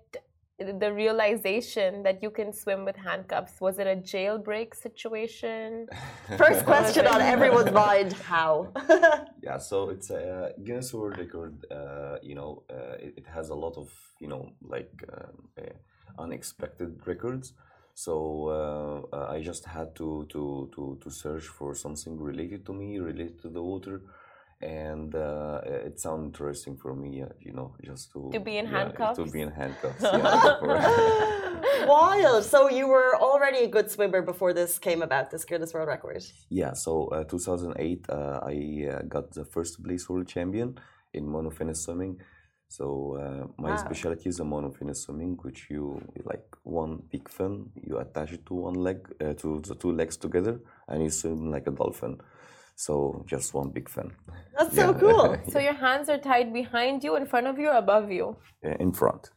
the 0.59 0.93
realization 0.93 2.03
that 2.03 2.21
you 2.23 2.31
can 2.31 2.53
swim 2.53 2.85
with 2.85 2.97
handcuffs? 2.97 3.61
Was 3.61 3.79
it 3.79 3.87
a 3.87 3.97
jailbreak 3.97 4.75
situation? 4.75 5.87
First 6.37 6.65
question 6.65 7.07
on 7.07 7.21
everyone's 7.35 7.73
mind: 7.73 8.13
How? 8.13 8.73
Yeah, 9.41 9.57
so 9.57 9.89
it's 9.89 10.11
a 10.11 10.53
Guinness 10.63 10.93
World 10.93 11.17
Record. 11.17 11.65
Uh, 11.71 12.17
you 12.23 12.35
know, 12.35 12.65
uh, 12.71 12.97
it, 13.01 13.15
it 13.19 13.27
has 13.27 13.49
a 13.49 13.55
lot 13.55 13.79
of 13.79 13.89
you 14.21 14.29
know 14.29 14.51
like 14.61 14.93
um, 15.15 15.49
uh, 15.59 16.23
unexpected 16.23 17.07
records. 17.07 17.55
So 18.05 18.15
uh, 19.13 19.17
uh, 19.17 19.27
I 19.35 19.43
just 19.43 19.65
had 19.65 19.89
to, 19.97 20.25
to 20.33 20.71
to 20.75 20.83
to 21.03 21.11
search 21.11 21.47
for 21.59 21.75
something 21.75 22.15
related 22.17 22.65
to 22.67 22.73
me, 22.73 22.89
related 23.01 23.43
to 23.43 23.49
the 23.49 23.61
water, 23.61 24.03
and 24.63 25.13
uh, 25.17 25.87
it 25.89 25.99
sounded 25.99 26.27
interesting 26.27 26.77
for 26.77 26.95
me. 26.95 27.23
Uh, 27.23 27.35
you 27.41 27.53
know, 27.53 27.75
just 27.85 28.13
to 28.13 28.31
To 28.33 28.39
be 28.39 28.57
in 28.59 28.67
yeah, 28.67 28.77
handcuffs? 28.79 29.19
To 29.19 29.25
be 29.27 29.41
in 29.41 29.51
handcuffs. 29.51 30.01
yeah. 30.03 31.87
Wild. 31.89 32.45
So 32.45 32.71
you 32.71 32.87
were 32.87 33.17
already 33.17 33.65
a 33.65 33.71
good 33.77 33.91
swimmer 33.91 34.23
before 34.23 34.53
this 34.53 34.79
came 34.79 35.03
about, 35.03 35.33
this 35.33 35.45
Guinness 35.45 35.75
World 35.75 35.89
Record. 35.89 36.23
Yeah, 36.51 36.75
so 36.75 37.09
uh, 37.09 37.25
2008, 37.25 38.07
uh, 38.09 38.39
I 38.53 38.55
uh, 38.93 39.03
got 39.09 39.33
the 39.33 39.45
first 39.45 39.83
place 39.83 40.09
world 40.09 40.29
champion 40.29 40.79
in 41.15 41.27
monofinish 41.27 41.79
swimming. 41.79 42.21
So 42.69 43.17
uh, 43.17 43.47
my 43.63 43.71
Wow. 43.71 43.77
specialty 43.77 44.29
is 44.29 44.41
a 44.41 44.45
monofin 44.45 44.95
swimming, 44.95 45.39
which 45.43 45.69
you 45.71 46.01
like 46.25 46.45
one 46.65 47.03
big 47.11 47.29
fin, 47.29 47.71
you 47.75 47.99
attach 47.99 48.33
it 48.33 48.45
to 48.47 48.55
one 48.55 48.75
leg, 48.75 48.99
uh, 49.21 49.33
to 49.35 49.61
the 49.61 49.75
two 49.75 49.93
legs 49.93 50.17
together, 50.19 50.61
and 50.89 51.03
you 51.03 51.11
swim 51.11 51.51
like 51.51 51.67
a 51.67 51.71
dolphin. 51.71 52.21
So 52.77 53.25
just 53.27 53.55
one 53.55 53.71
big 53.71 53.89
fin 53.89 54.13
That's 54.57 54.75
so 54.77 54.93
Yeah. 54.93 54.99
cool. 55.01 55.37
So 55.53 55.59
your 55.59 55.73
hands 55.75 56.09
are 56.09 56.19
tied 56.19 56.53
behind 56.53 57.03
you, 57.05 57.17
in 57.17 57.27
front 57.27 57.47
of 57.47 57.59
you, 57.59 57.69
or 57.69 57.77
above 57.79 58.11
you. 58.13 58.37
uh, 58.65 58.77
in 58.85 58.93
front. 58.93 59.31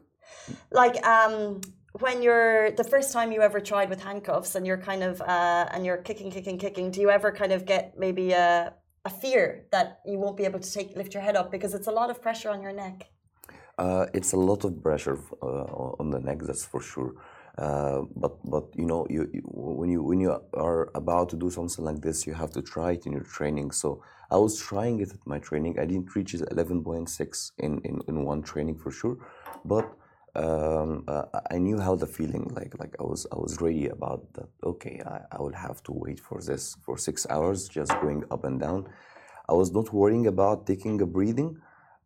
Like 0.72 0.98
um, 1.06 1.62
when 2.04 2.22
you're 2.26 2.72
the 2.72 2.84
first 2.84 3.10
time 3.16 3.32
you 3.32 3.42
ever 3.42 3.60
tried 3.72 3.90
with 3.90 4.02
handcuffs, 4.08 4.56
and 4.56 4.64
you're 4.68 4.84
kind 4.92 5.04
of 5.10 5.22
uh, 5.22 5.66
and 5.74 5.86
you're 5.86 6.02
kicking, 6.10 6.30
kicking, 6.32 6.58
kicking. 6.58 6.92
Do 6.92 7.00
you 7.02 7.10
ever 7.10 7.32
kind 7.32 7.52
of 7.58 7.66
get 7.66 7.84
maybe 7.98 8.26
a 8.32 8.74
a 9.06 9.10
fear 9.10 9.44
that 9.72 9.88
you 10.06 10.18
won't 10.24 10.38
be 10.42 10.46
able 10.50 10.62
to 10.68 10.72
take 10.78 10.96
lift 11.02 11.14
your 11.16 11.24
head 11.28 11.36
up 11.42 11.48
because 11.56 11.74
it's 11.78 11.88
a 11.88 11.96
lot 12.00 12.10
of 12.14 12.22
pressure 12.22 12.50
on 12.56 12.62
your 12.66 12.76
neck? 12.86 12.98
Uh, 13.78 14.06
it's 14.14 14.34
a 14.34 14.42
lot 14.50 14.66
of 14.66 14.72
pressure 14.82 15.18
uh, 15.42 16.00
on 16.02 16.10
the 16.10 16.20
neck, 16.20 16.40
that's 16.48 16.66
for 16.66 16.82
sure. 16.82 17.14
Uh, 17.58 18.02
but 18.16 18.34
but 18.50 18.66
you 18.76 18.86
know 18.86 19.08
you, 19.10 19.28
you 19.34 19.42
when 19.44 19.90
you 19.90 20.04
when 20.04 20.20
you 20.20 20.40
are 20.54 20.92
about 20.94 21.28
to 21.30 21.36
do 21.36 21.50
something 21.50 21.84
like 21.84 22.02
this, 22.02 22.28
you 22.28 22.34
have 22.34 22.52
to 22.52 22.62
try 22.62 22.92
it 22.92 23.06
in 23.08 23.14
your 23.14 23.24
training. 23.24 23.72
So 23.72 24.04
I 24.30 24.38
was 24.38 24.60
trying 24.60 25.00
it 25.00 25.12
at 25.12 25.26
my 25.26 25.40
training. 25.40 25.80
I 25.80 25.86
didn't 25.86 26.16
reach 26.16 26.36
eleven 26.36 26.84
point 26.84 27.10
six 27.10 27.52
in, 27.58 27.82
in 27.84 28.02
in 28.08 28.26
one 28.26 28.44
training 28.44 28.78
for 28.78 28.92
sure, 28.92 29.18
but 29.66 29.92
um, 30.36 31.04
uh, 31.08 31.24
I 31.50 31.58
knew 31.58 31.80
how 31.80 31.96
the 31.96 32.06
feeling 32.06 32.52
like 32.54 32.78
like 32.78 32.96
I 33.00 33.04
was 33.04 33.26
I 33.32 33.38
was 33.38 33.60
ready 33.60 33.88
about 33.88 34.32
that. 34.34 34.50
Okay, 34.64 35.02
I, 35.04 35.22
I 35.32 35.42
will 35.42 35.54
have 35.54 35.82
to 35.84 35.92
wait 35.92 36.20
for 36.20 36.40
this 36.42 36.78
for 36.86 36.96
six 36.98 37.26
hours, 37.28 37.68
just 37.68 37.92
going 38.02 38.24
up 38.30 38.44
and 38.46 38.60
down. 38.60 38.88
I 39.50 39.54
was 39.54 39.72
not 39.72 39.92
worrying 39.92 40.28
about 40.28 40.68
taking 40.68 41.02
a 41.02 41.08
breathing 41.08 41.58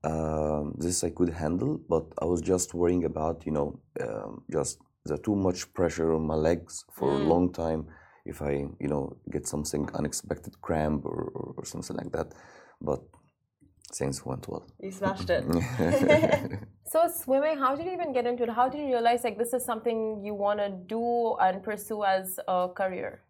um, 0.03 0.75
this 0.77 1.03
I 1.03 1.09
could 1.09 1.29
handle, 1.29 1.79
but 1.89 2.05
I 2.21 2.25
was 2.25 2.41
just 2.41 2.73
worrying 2.73 3.05
about, 3.05 3.45
you 3.45 3.51
know, 3.51 3.79
um, 4.01 4.43
just 4.51 4.79
the 5.05 5.17
too 5.17 5.35
much 5.35 5.73
pressure 5.73 6.13
on 6.13 6.25
my 6.27 6.35
legs 6.35 6.85
for 6.93 7.09
a 7.09 7.17
long 7.17 7.51
time. 7.51 7.87
If 8.25 8.41
I, 8.41 8.67
you 8.79 8.87
know, 8.87 9.17
get 9.31 9.47
something 9.47 9.89
unexpected 9.95 10.61
cramp 10.61 11.05
or, 11.05 11.31
or, 11.33 11.53
or 11.57 11.65
something 11.65 11.97
like 11.97 12.11
that, 12.11 12.33
but 12.79 13.01
things 13.93 14.23
went 14.25 14.47
well. 14.47 14.67
You 14.79 14.91
smashed 14.91 15.29
it. 15.29 15.43
So 16.91 17.07
swimming, 17.07 17.57
how 17.57 17.73
did 17.73 17.85
you 17.85 17.93
even 17.93 18.11
get 18.11 18.27
into 18.27 18.43
it? 18.43 18.49
How 18.49 18.67
did 18.67 18.81
you 18.81 18.87
realize 18.87 19.23
like 19.23 19.37
this 19.37 19.53
is 19.53 19.63
something 19.63 20.21
you 20.25 20.33
want 20.33 20.59
to 20.59 20.69
do 20.69 21.37
and 21.39 21.63
pursue 21.63 22.03
as 22.03 22.37
a 22.49 22.67
career? 22.67 23.23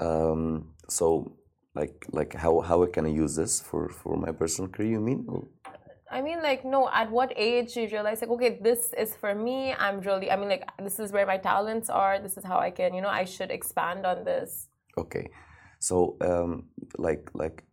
Um, 0.00 0.74
so, 0.88 1.36
like, 1.76 2.04
like 2.10 2.34
how 2.34 2.58
how 2.62 2.84
can 2.86 3.06
I 3.06 3.10
use 3.10 3.36
this 3.36 3.60
for 3.60 3.88
for 3.88 4.16
my 4.16 4.32
personal 4.32 4.68
career? 4.72 4.90
You 4.90 5.00
mean? 5.00 5.24
I 6.10 6.20
mean, 6.20 6.42
like, 6.42 6.64
no, 6.64 6.88
at 6.90 7.10
what 7.10 7.32
age 7.36 7.76
you 7.76 7.88
realize, 7.88 8.20
like, 8.20 8.30
okay, 8.30 8.58
this 8.60 8.92
is 8.96 9.14
for 9.16 9.34
me? 9.34 9.72
I'm 9.72 10.00
really, 10.00 10.30
I 10.30 10.36
mean, 10.36 10.48
like, 10.48 10.68
this 10.82 10.98
is 10.98 11.12
where 11.12 11.26
my 11.26 11.38
talents 11.38 11.88
are. 11.88 12.20
This 12.20 12.36
is 12.36 12.44
how 12.44 12.58
I 12.58 12.70
can, 12.70 12.94
you 12.94 13.00
know, 13.00 13.08
I 13.08 13.24
should 13.24 13.50
expand 13.50 14.04
on 14.04 14.24
this. 14.24 14.68
Okay, 14.96 15.30
so 15.80 16.16
um, 16.20 16.66
like 16.98 17.30
like 17.34 17.64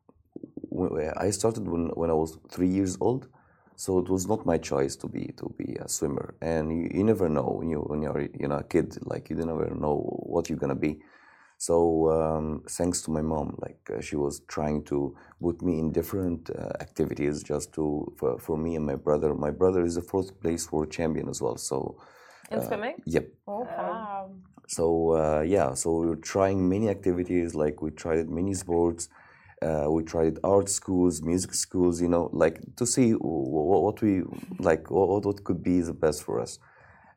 I 1.18 1.30
started 1.30 1.68
when 1.68 1.90
when 1.90 2.10
I 2.10 2.14
was 2.14 2.40
three 2.50 2.68
years 2.68 2.98
old, 3.00 3.28
so 3.76 4.00
it 4.00 4.10
was 4.10 4.28
not 4.28 4.46
my 4.46 4.58
choice 4.58 4.96
to 4.98 5.08
be 5.08 5.34
to 5.38 5.54
be 5.58 5.78
a 5.80 5.88
swimmer, 5.88 6.34
and 6.42 6.72
you, 6.72 6.90
you 6.92 7.04
never 7.04 7.30
know 7.30 7.58
when 7.60 7.70
you 7.70 7.80
when 7.80 8.02
you're 8.02 8.28
you 8.40 8.48
know 8.48 8.58
a 8.58 8.64
kid, 8.64 8.98
like 9.04 9.30
you 9.30 9.36
never 9.36 9.70
know 9.76 9.98
what 10.34 10.50
you're 10.50 10.58
gonna 10.58 10.76
be. 10.76 11.00
So 11.68 11.76
um, 12.10 12.64
thanks 12.68 13.04
to 13.04 13.12
my 13.12 13.22
mom, 13.22 13.56
like 13.62 13.82
uh, 13.96 14.02
she 14.02 14.16
was 14.16 14.42
trying 14.48 14.84
to 14.86 15.16
put 15.40 15.62
me 15.62 15.78
in 15.78 15.92
different 15.92 16.50
uh, 16.50 16.70
activities 16.86 17.44
just 17.44 17.72
to 17.74 18.12
for, 18.18 18.40
for 18.40 18.58
me 18.58 18.76
and 18.78 18.84
my 18.84 18.96
brother. 18.96 19.36
My 19.36 19.52
brother 19.52 19.86
is 19.86 19.96
a 19.96 20.02
fourth 20.02 20.32
place 20.42 20.72
world 20.72 20.90
champion 20.92 21.30
as 21.30 21.40
well. 21.40 21.58
So 21.58 22.02
In 22.52 22.64
swimming? 22.64 22.96
yep, 23.06 23.28
Oh, 23.48 23.60
wow. 23.78 24.32
so 24.68 24.86
uh, 25.22 25.42
yeah, 25.42 25.76
so 25.76 25.88
we 26.02 26.08
were 26.08 26.24
trying 26.34 26.68
many 26.68 26.90
activities. 26.90 27.54
Like 27.54 27.76
we 27.84 27.92
tried 27.92 28.28
many 28.28 28.56
sports. 28.56 29.08
Uh, 29.62 29.86
we 29.96 30.02
tried 30.02 30.40
art 30.44 30.68
schools, 30.68 31.22
music 31.22 31.54
schools. 31.54 32.02
You 32.02 32.10
know, 32.10 32.32
like 32.34 32.58
to 32.78 32.88
see 32.88 33.12
what, 33.12 33.82
what 33.86 34.02
we 34.02 34.24
like, 34.70 34.90
what, 34.90 35.24
what 35.26 35.44
could 35.44 35.62
be 35.62 35.80
the 35.82 35.94
best 35.94 36.24
for 36.24 36.40
us. 36.40 36.58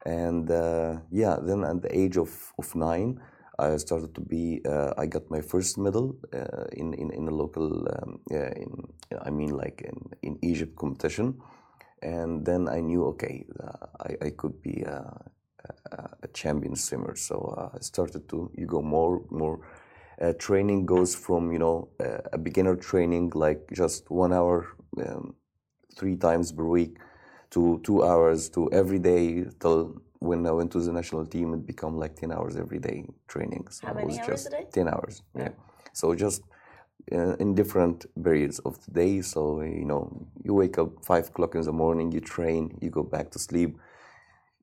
And 0.05 0.51
uh, 0.51 0.99
yeah, 1.11 1.37
then 1.41 1.65
at 1.65 1.81
the 1.81 1.99
age 2.03 2.19
of, 2.19 2.31
of 2.59 2.75
nine, 2.75 3.23
I 3.59 3.77
started 3.77 4.15
to 4.15 4.21
be. 4.21 4.61
Uh, 4.67 4.93
I 4.99 5.07
got 5.07 5.31
my 5.31 5.41
first 5.41 5.79
medal 5.79 6.17
uh, 6.33 6.65
in, 6.73 6.95
in 6.95 7.11
in 7.13 7.29
a 7.29 7.35
local. 7.35 7.87
Um, 7.89 8.21
yeah, 8.31 8.51
in 8.57 8.71
I 9.23 9.31
mean 9.31 9.51
like 9.51 9.83
in 9.83 9.99
in 10.23 10.39
Egypt 10.43 10.77
competition, 10.77 11.41
and 12.03 12.45
then 12.45 12.69
I 12.69 12.81
knew 12.81 13.05
okay, 13.07 13.47
uh, 13.61 13.87
I 14.01 14.27
I 14.27 14.31
could 14.31 14.61
be. 14.63 14.85
A 16.23 16.29
champion 16.35 16.77
swimmer. 16.77 17.17
So 17.17 17.37
uh, 17.57 17.77
I 17.77 17.81
started 17.81 18.29
to 18.31 18.51
you 18.55 18.67
go 18.67 18.83
more 18.83 19.23
more. 19.31 19.61
Uh, 20.21 20.33
training 20.39 20.87
goes 20.87 21.15
from 21.15 21.53
you 21.53 21.59
know 21.59 21.89
uh, 22.01 22.21
a 22.33 22.39
beginner 22.39 22.77
training 22.77 23.33
like 23.35 23.69
just 23.73 24.11
one 24.11 24.33
hour 24.33 24.67
um, 25.05 25.35
three 25.97 26.17
times 26.17 26.53
per 26.53 26.65
week 26.65 26.99
to 27.51 27.81
two 27.85 28.05
hours 28.05 28.49
to 28.51 28.71
every 28.73 28.99
day 28.99 29.45
till 29.61 30.01
when 30.29 30.47
I 30.47 30.53
went 30.59 30.71
to 30.73 30.81
the 30.81 30.93
national 31.01 31.25
team 31.35 31.55
it 31.55 31.67
become 31.67 31.95
like 32.03 32.15
10 32.17 32.33
hours 32.33 32.57
every 32.57 32.81
day 32.89 32.99
training 33.29 33.65
so 33.71 33.87
How 33.87 33.95
many 33.95 34.07
was 34.07 34.19
hours 34.19 34.29
just 34.29 34.47
a 34.47 34.51
day? 34.51 34.65
10 34.73 34.89
hours 34.89 35.23
yeah 35.43 35.53
so 35.93 36.15
just 36.15 36.43
uh, 37.17 37.37
in 37.43 37.55
different 37.55 37.99
periods 38.27 38.59
of 38.61 38.73
the 38.85 38.91
day 39.03 39.15
so 39.21 39.41
you 39.81 39.87
know 39.91 40.03
you 40.47 40.53
wake 40.55 40.77
up 40.79 40.91
five 41.05 41.27
o'clock 41.29 41.55
in 41.55 41.63
the 41.63 41.73
morning 41.85 42.13
you 42.17 42.21
train 42.21 42.63
you 42.81 42.91
go 42.91 43.03
back 43.03 43.31
to 43.31 43.39
sleep 43.39 43.73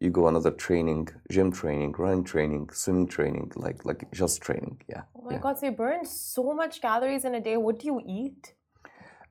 you 0.02 0.10
go 0.10 0.28
another 0.28 0.52
training, 0.52 1.08
gym 1.30 1.52
training, 1.52 1.92
running 1.98 2.24
training, 2.24 2.70
swimming 2.74 3.08
training, 3.08 3.52
like 3.56 3.86
like 3.86 4.12
just 4.12 4.42
training. 4.42 4.82
Yeah. 4.90 5.04
Oh 5.16 5.22
my 5.24 5.34
yeah. 5.34 5.40
God, 5.40 5.60
so 5.60 5.68
you 5.68 5.72
burn 5.72 6.06
so 6.06 6.54
much 6.54 6.82
calories 6.82 7.24
in 7.24 7.36
a 7.36 7.40
day. 7.40 7.56
What 7.56 7.80
do 7.80 7.86
you 7.86 8.02
eat? 8.06 8.56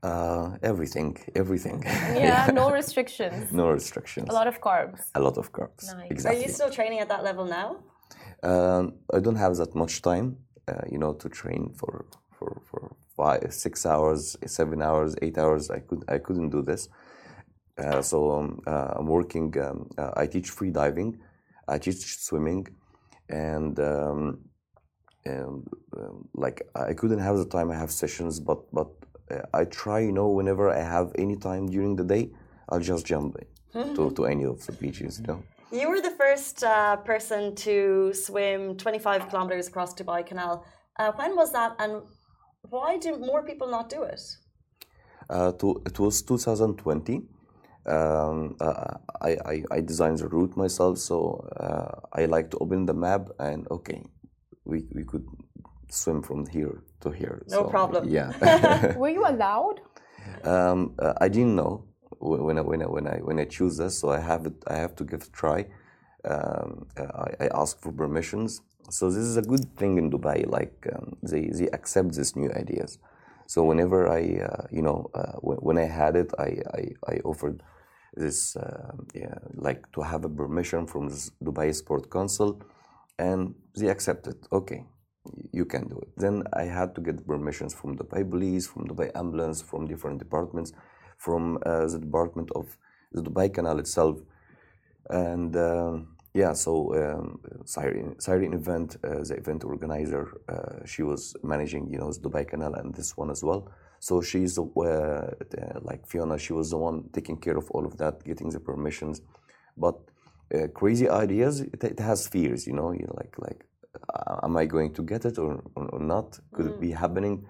Uh, 0.03 0.57
everything, 0.63 1.17
everything. 1.35 1.83
Yeah, 2.25 2.51
no 2.53 2.71
restrictions. 2.71 3.53
no 3.53 3.69
restrictions. 3.69 4.29
A 4.31 4.33
lot 4.33 4.47
of 4.47 4.61
carbs. 4.61 5.01
A 5.15 5.21
lot 5.21 5.37
of 5.37 5.53
carbs. 5.53 5.85
Nice. 5.95 6.25
Are 6.25 6.33
you 6.33 6.49
still 6.49 6.71
training 6.71 7.01
at 7.01 7.09
that 7.09 7.23
level 7.23 7.45
now? 7.45 7.77
Um, 8.43 8.95
I 9.13 9.21
don't 9.21 9.37
have 9.37 9.57
that 9.57 9.75
much 9.75 10.01
time, 10.01 10.39
uh, 10.69 10.85
you 10.91 10.99
know, 10.99 11.13
to 11.15 11.29
train 11.29 11.63
for 11.77 12.07
for 12.37 12.63
for 12.65 12.97
five, 13.17 13.53
six 13.53 13.85
hours, 13.85 14.37
seven 14.47 14.81
hours, 14.81 15.15
eight 15.21 15.37
hours. 15.37 15.71
I 15.71 15.81
could 15.81 16.03
I 16.09 16.19
couldn't 16.19 16.51
do 16.51 16.63
this. 16.63 16.89
Uh, 17.77 18.03
so 18.03 18.33
um, 18.33 18.61
uh, 18.67 18.93
I'm 18.97 19.07
working. 19.07 19.49
Um, 19.61 19.91
uh, 19.99 20.13
I 20.17 20.27
teach 20.27 20.49
free 20.51 20.71
diving, 20.71 21.19
I 21.69 21.77
teach 21.79 22.19
swimming, 22.19 22.67
and 23.29 23.79
um, 23.81 24.39
um, 25.27 25.67
um, 25.97 26.29
like 26.35 26.63
I 26.75 26.95
couldn't 26.95 27.21
have 27.21 27.37
the 27.37 27.47
time. 27.47 27.71
I 27.71 27.77
have 27.77 27.91
sessions, 27.91 28.41
but 28.41 28.61
but 28.73 28.89
I 29.55 29.65
try. 29.65 30.01
You 30.01 30.13
know, 30.13 30.29
whenever 30.29 30.71
I 30.71 30.83
have 30.83 31.13
any 31.19 31.37
time 31.37 31.67
during 31.67 31.97
the 31.97 32.05
day, 32.05 32.31
I'll 32.69 32.81
just 32.81 33.07
jump 33.07 33.37
to, 33.73 34.11
to 34.11 34.27
any 34.27 34.45
of 34.45 34.65
the 34.67 34.73
beaches. 34.73 35.21
You 35.21 35.27
know. 35.27 35.43
You 35.73 35.89
were 35.89 36.01
the 36.01 36.11
first 36.11 36.65
uh, 36.65 36.97
person 36.97 37.55
to 37.67 38.13
swim 38.13 38.77
25 38.77 39.29
kilometers 39.29 39.69
across 39.69 39.95
Dubai 39.95 40.27
Canal. 40.27 40.65
Uh, 40.99 41.13
when 41.13 41.37
was 41.37 41.53
that, 41.53 41.77
and 41.79 42.03
why 42.63 42.99
do 42.99 43.17
more 43.19 43.43
people 43.45 43.69
not 43.69 43.89
do 43.89 44.03
it? 44.03 44.21
Uh, 45.29 45.53
to, 45.53 45.81
it 45.87 45.99
was 45.99 46.23
2020. 46.23 47.23
Um, 47.87 48.57
uh, 48.61 48.95
I, 49.21 49.37
I, 49.47 49.65
I 49.71 49.81
designed 49.81 50.19
the 50.19 50.29
route 50.29 50.57
myself, 50.57 50.99
so 50.99 51.49
uh, 51.57 52.01
I 52.13 52.27
like 52.27 52.51
to 52.51 52.59
open 52.59 52.87
the 52.87 52.95
map 52.95 53.29
and 53.39 53.67
okay, 53.71 54.03
we, 54.65 54.85
we 54.93 55.05
could 55.05 55.27
swim 55.91 56.23
from 56.23 56.47
here 56.47 56.83
to 57.03 57.11
here. 57.11 57.43
No 57.49 57.65
so, 57.65 57.69
problem. 57.69 58.09
Yeah. 58.09 58.95
Were 58.97 59.09
you 59.11 59.27
allowed? 59.27 59.81
um, 60.45 60.95
uh, 60.99 61.15
I 61.21 61.29
didn't 61.29 61.57
know 61.57 61.85
when 62.19 62.59
I, 62.59 62.61
when 62.61 62.83
I 62.83 62.87
when 62.87 63.07
I 63.07 63.17
when 63.19 63.39
I 63.39 63.45
choose 63.45 63.77
this, 63.77 63.99
so 63.99 64.11
I 64.11 64.21
have 64.21 64.47
it. 64.47 64.55
I 64.67 64.77
have 64.77 64.95
to 64.97 65.05
give 65.05 65.23
it 65.23 65.29
a 65.29 65.33
try. 65.33 65.67
Um, 66.25 66.87
uh, 66.97 67.25
I, 67.41 67.45
I 67.45 67.49
ask 67.55 67.81
for 67.81 67.93
permissions. 67.93 68.61
So 68.91 69.11
this 69.11 69.23
is 69.23 69.37
a 69.37 69.43
good 69.43 69.77
thing 69.77 69.99
in 69.99 70.11
Dubai. 70.11 70.49
Like 70.49 70.87
um, 70.95 71.17
they 71.23 71.47
they 71.47 71.69
accept 71.71 72.15
these 72.15 72.37
new 72.37 72.51
ideas. 72.53 72.99
So 73.47 73.65
whenever 73.65 74.09
I 74.09 74.23
uh, 74.49 74.67
you 74.71 74.83
know 74.83 75.11
uh, 75.15 75.37
when, 75.41 75.59
when 75.59 75.79
I 75.79 75.89
had 76.01 76.17
it, 76.17 76.31
I 76.39 76.51
I, 76.79 76.83
I 77.13 77.15
offered 77.25 77.63
this 78.15 78.57
uh, 78.57 78.93
yeah, 79.15 79.39
like 79.55 79.91
to 79.93 80.03
have 80.03 80.25
a 80.25 80.29
permission 80.29 80.87
from 80.87 81.09
this 81.09 81.31
Dubai 81.43 81.75
Sport 81.75 82.11
Council, 82.11 82.61
and 83.19 83.55
they 83.77 83.89
accepted. 83.89 84.37
Okay, 84.53 84.85
you 85.53 85.65
can 85.65 85.89
do 85.89 85.99
it. 85.99 86.09
Then 86.17 86.45
I 86.53 86.65
had 86.65 86.95
to 86.95 87.01
get 87.01 87.27
permissions 87.27 87.75
from 87.75 87.97
Dubai 87.97 88.29
Police, 88.29 88.67
from 88.67 88.89
Dubai 88.89 89.11
Ambulance, 89.15 89.63
from 89.63 89.87
different 89.87 90.19
departments, 90.19 90.73
from 91.19 91.59
uh, 91.67 91.87
the 91.87 91.99
department 91.99 92.51
of 92.55 92.77
the 93.13 93.23
Dubai 93.23 93.53
Canal 93.53 93.79
itself, 93.79 94.19
and 95.11 95.55
um, 95.57 96.17
yeah. 96.33 96.53
So 96.53 96.95
um, 97.01 97.41
Siren, 97.65 98.19
Siren 98.21 98.55
event, 98.55 98.97
uh, 99.05 99.23
the 99.29 99.35
event 99.37 99.65
organizer, 99.65 100.41
uh, 100.49 100.87
she 100.87 101.03
was 101.03 101.35
managing, 101.43 101.91
you 101.93 101.99
know, 101.99 102.13
the 102.13 102.21
Dubai 102.21 102.49
Canal 102.49 102.75
and 102.75 102.95
this 102.95 103.17
one 103.17 103.31
as 103.31 103.43
well. 103.43 103.71
So 103.99 104.23
she's 104.23 104.59
uh, 104.59 105.31
like 105.83 106.07
Fiona. 106.07 106.39
She 106.39 106.53
was 106.55 106.71
the 106.71 106.79
one 106.79 107.11
taking 107.13 107.37
care 107.37 107.59
of 107.59 107.71
all 107.73 107.85
of 107.85 107.99
that, 107.99 108.25
getting 108.25 108.51
the 108.51 108.61
permissions, 108.61 109.21
but. 109.77 109.97
Uh, 110.53 110.67
crazy 110.67 111.09
ideas 111.09 111.61
it, 111.61 111.85
it 111.85 112.01
has 112.01 112.27
fears 112.27 112.67
you 112.67 112.73
know 112.73 112.91
you 112.91 113.09
like 113.17 113.33
like 113.39 113.65
uh, 113.65 113.70
am 114.43 114.57
I 114.57 114.67
going 114.67 114.93
to 114.95 115.03
get 115.03 115.25
it 115.25 115.39
or, 115.39 115.63
or, 115.75 115.87
or 115.87 116.01
not? 116.01 116.39
Could 116.53 116.67
it 116.67 116.81
be 116.81 116.93
happening? 116.93 117.47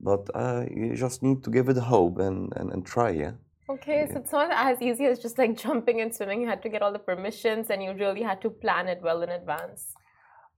But 0.00 0.30
uh, 0.34 0.64
you 0.70 0.96
just 0.96 1.22
need 1.22 1.44
to 1.44 1.50
give 1.50 1.68
it 1.68 1.76
a 1.76 1.82
hope 1.82 2.18
and, 2.18 2.52
and, 2.56 2.72
and 2.72 2.86
try, 2.86 3.10
yeah? 3.10 3.32
Okay, 3.68 4.08
so 4.10 4.18
it's 4.18 4.32
not 4.32 4.50
as 4.52 4.80
easy 4.82 5.04
as 5.04 5.20
just 5.20 5.38
like 5.38 5.56
jumping 5.56 6.00
and 6.00 6.14
swimming. 6.14 6.40
You 6.40 6.48
had 6.48 6.62
to 6.62 6.68
get 6.68 6.82
all 6.82 6.92
the 6.92 6.98
permissions 6.98 7.70
and 7.70 7.82
you 7.82 7.92
really 7.92 8.22
had 8.22 8.40
to 8.42 8.50
plan 8.50 8.88
it 8.88 9.00
well 9.02 9.22
in 9.22 9.28
advance. 9.28 9.94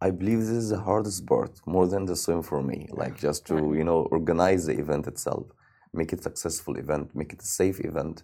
I 0.01 0.11
believe 0.11 0.39
this 0.39 0.49
is 0.49 0.71
the 0.71 0.81
hardest 0.81 1.27
part, 1.27 1.61
more 1.67 1.87
than 1.87 2.07
the 2.07 2.17
swim 2.17 2.43
for 2.43 2.63
me. 2.63 2.89
Like 2.91 3.19
just 3.19 3.47
to, 3.49 3.75
you 3.75 3.85
know, 3.85 4.09
organize 4.11 4.67
the 4.67 4.79
event 4.79 5.07
itself, 5.07 5.47
make 5.93 6.13
it 6.13 6.21
a 6.21 6.23
successful 6.23 6.77
event, 6.77 7.15
make 7.15 7.33
it 7.33 7.43
a 7.43 7.47
safe 7.47 7.85
event. 7.85 8.23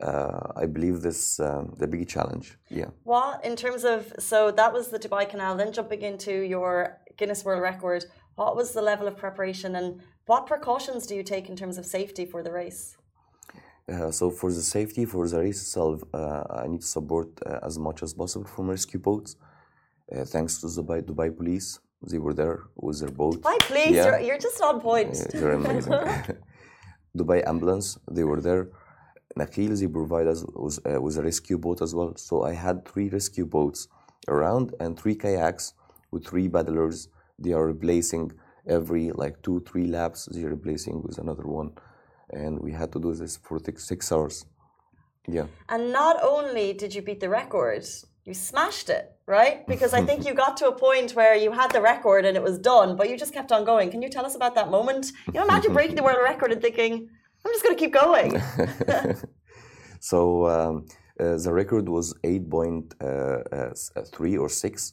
Uh, 0.00 0.52
I 0.54 0.66
believe 0.66 1.00
this 1.00 1.40
um, 1.40 1.74
the 1.78 1.86
big 1.86 2.06
challenge. 2.06 2.58
Yeah. 2.68 2.90
What, 3.04 3.42
in 3.44 3.56
terms 3.56 3.82
of, 3.84 4.12
so 4.18 4.50
that 4.50 4.72
was 4.72 4.88
the 4.88 4.98
Dubai 4.98 5.26
Canal, 5.28 5.56
then 5.56 5.72
jumping 5.72 6.02
into 6.02 6.32
your 6.42 6.98
Guinness 7.16 7.44
World 7.46 7.62
Record, 7.62 8.04
what 8.34 8.56
was 8.56 8.72
the 8.72 8.82
level 8.82 9.06
of 9.08 9.16
preparation 9.16 9.74
and 9.74 10.02
what 10.26 10.46
precautions 10.46 11.06
do 11.06 11.14
you 11.14 11.22
take 11.22 11.48
in 11.48 11.56
terms 11.56 11.78
of 11.78 11.86
safety 11.86 12.26
for 12.26 12.42
the 12.42 12.52
race? 12.52 12.96
Uh, 13.90 14.10
so 14.10 14.30
for 14.30 14.52
the 14.52 14.60
safety 14.60 15.06
for 15.06 15.26
the 15.28 15.38
race 15.38 15.62
itself, 15.62 16.02
uh, 16.12 16.42
I 16.50 16.66
need 16.66 16.84
support 16.84 17.28
uh, 17.46 17.60
as 17.62 17.78
much 17.78 18.02
as 18.02 18.12
possible 18.12 18.44
from 18.46 18.68
rescue 18.68 18.98
boats. 19.00 19.36
Uh, 20.14 20.24
thanks 20.24 20.60
to 20.60 20.66
Dubai 20.66 21.02
Dubai 21.02 21.34
police, 21.34 21.78
they 22.10 22.18
were 22.18 22.34
there 22.34 22.64
with 22.76 23.00
their 23.00 23.10
boat. 23.10 23.38
Why, 23.42 23.56
please, 23.60 23.94
Yeah. 23.94 24.04
you're, 24.04 24.20
you're 24.26 24.38
just 24.48 24.60
on 24.60 24.80
point. 24.80 25.14
Yeah, 25.14 25.40
They're 25.40 25.52
amazing. 25.52 25.92
Dubai 27.18 27.46
ambulance, 27.46 27.98
they 28.10 28.24
were 28.24 28.40
there. 28.42 28.68
Nakheel, 29.36 29.78
they 29.78 29.86
provide 29.86 30.26
us 30.26 30.44
with, 30.54 30.78
uh, 30.86 31.00
with 31.00 31.16
a 31.18 31.22
rescue 31.22 31.58
boat 31.58 31.82
as 31.82 31.94
well. 31.94 32.16
So 32.16 32.44
I 32.44 32.52
had 32.52 32.86
three 32.86 33.08
rescue 33.08 33.46
boats 33.46 33.88
around 34.28 34.74
and 34.80 34.98
three 34.98 35.14
kayaks 35.14 35.74
with 36.10 36.26
three 36.26 36.48
paddlers. 36.48 37.08
They 37.38 37.52
are 37.52 37.66
replacing 37.66 38.32
every 38.66 39.12
like 39.12 39.42
two, 39.42 39.60
three 39.68 39.86
laps. 39.86 40.28
They're 40.30 40.50
replacing 40.50 41.02
with 41.02 41.18
another 41.18 41.46
one, 41.46 41.72
and 42.30 42.58
we 42.60 42.72
had 42.72 42.92
to 42.92 43.00
do 43.00 43.14
this 43.14 43.36
for 43.36 43.58
six, 43.58 43.86
six 43.86 44.10
hours. 44.10 44.46
Yeah. 45.28 45.46
And 45.68 45.92
not 45.92 46.22
only 46.22 46.72
did 46.72 46.94
you 46.94 47.02
beat 47.02 47.20
the 47.20 47.28
record, 47.28 47.84
you 48.24 48.34
smashed 48.34 48.88
it, 48.90 49.12
right? 49.26 49.66
Because 49.66 49.92
I 49.92 50.02
think 50.02 50.26
you 50.26 50.34
got 50.34 50.56
to 50.58 50.68
a 50.68 50.72
point 50.72 51.12
where 51.12 51.34
you 51.34 51.52
had 51.52 51.70
the 51.72 51.80
record 51.80 52.24
and 52.24 52.36
it 52.36 52.42
was 52.42 52.58
done, 52.58 52.96
but 52.96 53.10
you 53.10 53.16
just 53.18 53.34
kept 53.34 53.52
on 53.52 53.64
going. 53.64 53.90
Can 53.90 54.02
you 54.02 54.08
tell 54.08 54.24
us 54.24 54.34
about 54.34 54.54
that 54.54 54.70
moment? 54.70 55.12
You 55.26 55.34
know, 55.34 55.44
imagine 55.44 55.72
breaking 55.72 55.96
the 55.96 56.02
world 56.02 56.18
record 56.22 56.52
and 56.52 56.62
thinking, 56.62 57.08
I'm 57.46 57.52
just 57.52 57.62
going 57.62 57.76
to 57.76 57.84
keep 57.84 57.92
going. 57.92 58.40
so 60.00 60.46
um, 60.46 60.86
uh, 61.20 61.36
the 61.36 61.52
record 61.52 61.88
was 61.88 62.12
8.3 62.24 64.40
or 64.40 64.48
6 64.48 64.92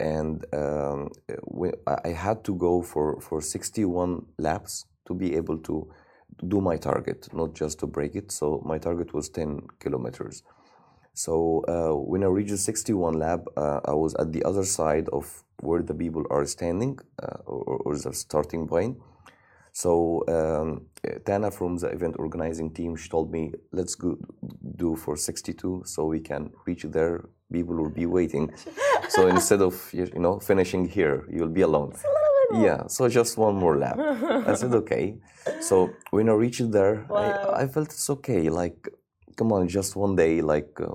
and 0.00 0.46
um, 0.54 1.10
we, 1.44 1.70
I 1.86 2.08
had 2.08 2.44
to 2.44 2.54
go 2.54 2.80
for, 2.82 3.20
for 3.20 3.42
61 3.42 4.24
laps 4.38 4.86
to 5.06 5.14
be 5.14 5.36
able 5.36 5.58
to 5.58 5.88
do 6.48 6.60
my 6.60 6.76
target, 6.76 7.28
not 7.32 7.54
just 7.54 7.78
to 7.80 7.86
break 7.86 8.16
it. 8.16 8.32
So 8.32 8.62
my 8.64 8.78
target 8.78 9.12
was 9.12 9.28
10 9.28 9.66
kilometers. 9.78 10.42
So 11.14 11.62
uh, 11.68 11.94
when 11.94 12.24
I 12.24 12.28
reached 12.28 12.50
the 12.50 12.56
61 12.56 13.14
lap, 13.14 13.46
uh, 13.56 13.80
I 13.84 13.92
was 13.92 14.14
at 14.14 14.32
the 14.32 14.42
other 14.44 14.64
side 14.64 15.08
of 15.10 15.44
where 15.60 15.82
the 15.82 15.94
people 15.94 16.24
are 16.30 16.46
standing, 16.46 16.98
uh, 17.22 17.36
or, 17.44 17.82
or 17.84 17.96
the 17.96 18.14
starting 18.14 18.66
point. 18.66 18.96
So 19.72 20.22
um, 20.28 20.86
Tana 21.24 21.50
from 21.50 21.76
the 21.78 21.88
event 21.88 22.16
organizing 22.18 22.70
team, 22.72 22.94
she 22.96 23.08
told 23.08 23.32
me, 23.32 23.52
let's 23.72 23.94
go 23.94 24.18
do 24.76 24.96
for 24.96 25.16
62 25.16 25.82
so 25.86 26.04
we 26.04 26.20
can 26.20 26.50
reach 26.66 26.82
there. 26.84 27.24
People 27.52 27.76
will 27.76 27.90
be 27.90 28.06
waiting. 28.06 28.50
so 29.08 29.26
instead 29.36 29.60
of 29.62 29.74
you 29.92 30.06
know 30.18 30.38
finishing 30.40 30.88
here, 30.88 31.26
you'll 31.30 31.48
be 31.60 31.62
alone. 31.62 31.92
Yeah, 32.54 32.86
so 32.86 33.08
just 33.08 33.38
one 33.38 33.54
more 33.56 33.78
lap. 33.78 33.98
I 33.98 34.54
said 34.54 34.74
okay. 34.74 35.16
So 35.60 35.90
when 36.10 36.28
I 36.28 36.32
reached 36.32 36.70
there, 36.70 37.06
Wow. 37.08 37.54
I, 37.56 37.62
I 37.62 37.66
felt 37.66 37.88
it's 37.88 38.10
okay. 38.10 38.50
Like, 38.50 38.88
come 39.36 39.52
on, 39.52 39.68
just 39.68 39.96
one 39.96 40.16
day. 40.16 40.42
Like 40.42 40.78
uh, 40.80 40.88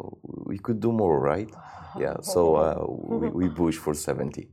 we 0.46 0.60
could 0.60 0.80
do 0.80 0.92
more, 0.92 1.20
right? 1.20 1.50
Yeah. 2.00 2.18
So 2.22 2.56
uh, 2.56 2.86
we, 2.88 3.30
we 3.30 3.50
pushed 3.62 3.80
for 3.80 3.96
70. 3.96 4.48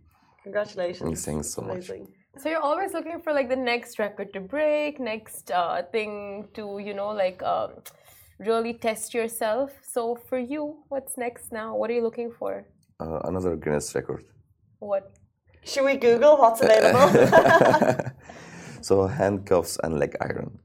Congratulations. 0.44 1.24
Thanks 1.26 1.50
so 1.50 1.60
much. 1.60 1.90
Amazing. 2.34 2.42
So 2.42 2.48
you're 2.50 2.60
always 2.62 2.92
looking 2.92 3.20
for 3.20 3.32
like 3.32 3.48
the 3.48 3.56
next 3.56 3.98
record 3.98 4.32
to 4.32 4.40
break, 4.40 5.00
next 5.00 5.50
uh, 5.50 5.82
thing 5.92 6.48
to, 6.54 6.78
you 6.78 6.94
know, 6.94 7.08
like 7.08 7.42
um, 7.42 7.70
really 8.38 8.74
test 8.74 9.14
yourself. 9.14 9.70
So 9.82 10.16
for 10.28 10.38
you, 10.38 10.84
what's 10.88 11.16
next 11.16 11.52
now? 11.52 11.76
What 11.76 11.90
are 11.90 11.94
you 11.94 12.02
looking 12.02 12.32
for? 12.38 12.66
Uh, 13.00 13.20
another 13.24 13.56
Guinness 13.56 13.94
record. 13.94 14.24
What? 14.78 15.12
Should 15.64 15.84
we 15.84 15.96
Google 15.96 16.36
what's 16.36 16.60
available? 16.60 17.08
so 18.82 19.06
handcuffs 19.06 19.78
and 19.82 19.98
leg 19.98 20.14
iron. 20.20 20.58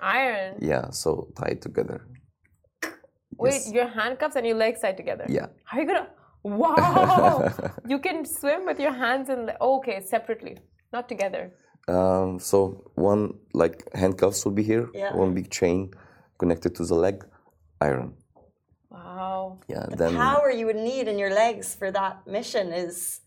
Iron. 0.00 0.56
Yeah, 0.60 0.90
so 0.90 1.28
tied 1.36 1.62
together. 1.62 2.06
Wait, 3.38 3.54
Yes. 3.54 3.72
your 3.72 3.86
handcuffs 3.88 4.36
and 4.36 4.46
your 4.46 4.56
legs 4.56 4.80
tied 4.80 4.96
together. 4.96 5.24
Yeah. 5.28 5.46
How 5.64 5.78
are 5.78 5.80
you 5.80 5.86
gonna? 5.86 6.08
Wow! 6.44 7.48
you 7.88 7.98
can 8.00 8.24
swim 8.24 8.66
with 8.66 8.78
your 8.80 8.92
hands 8.92 9.28
and 9.28 9.46
le- 9.46 9.56
okay, 9.60 10.00
separately, 10.00 10.58
not 10.92 11.08
together. 11.08 11.52
Um, 11.88 12.38
so 12.38 12.90
one 12.94 13.34
like 13.54 13.88
handcuffs 13.94 14.44
will 14.44 14.52
be 14.52 14.62
here, 14.62 14.88
Yeah. 14.94 15.14
one 15.16 15.34
big 15.34 15.50
chain 15.50 15.90
connected 16.38 16.74
to 16.76 16.84
the 16.84 16.94
leg, 16.94 17.24
iron. 17.80 18.14
Wow. 18.90 19.58
Yeah, 19.68 19.86
the 19.90 19.96
then 19.96 20.14
power 20.16 20.50
you 20.50 20.66
would 20.66 20.76
need 20.76 21.08
in 21.08 21.18
your 21.18 21.32
legs 21.34 21.74
for 21.74 21.90
that 21.90 22.26
mission 22.26 22.72
is 22.72 23.20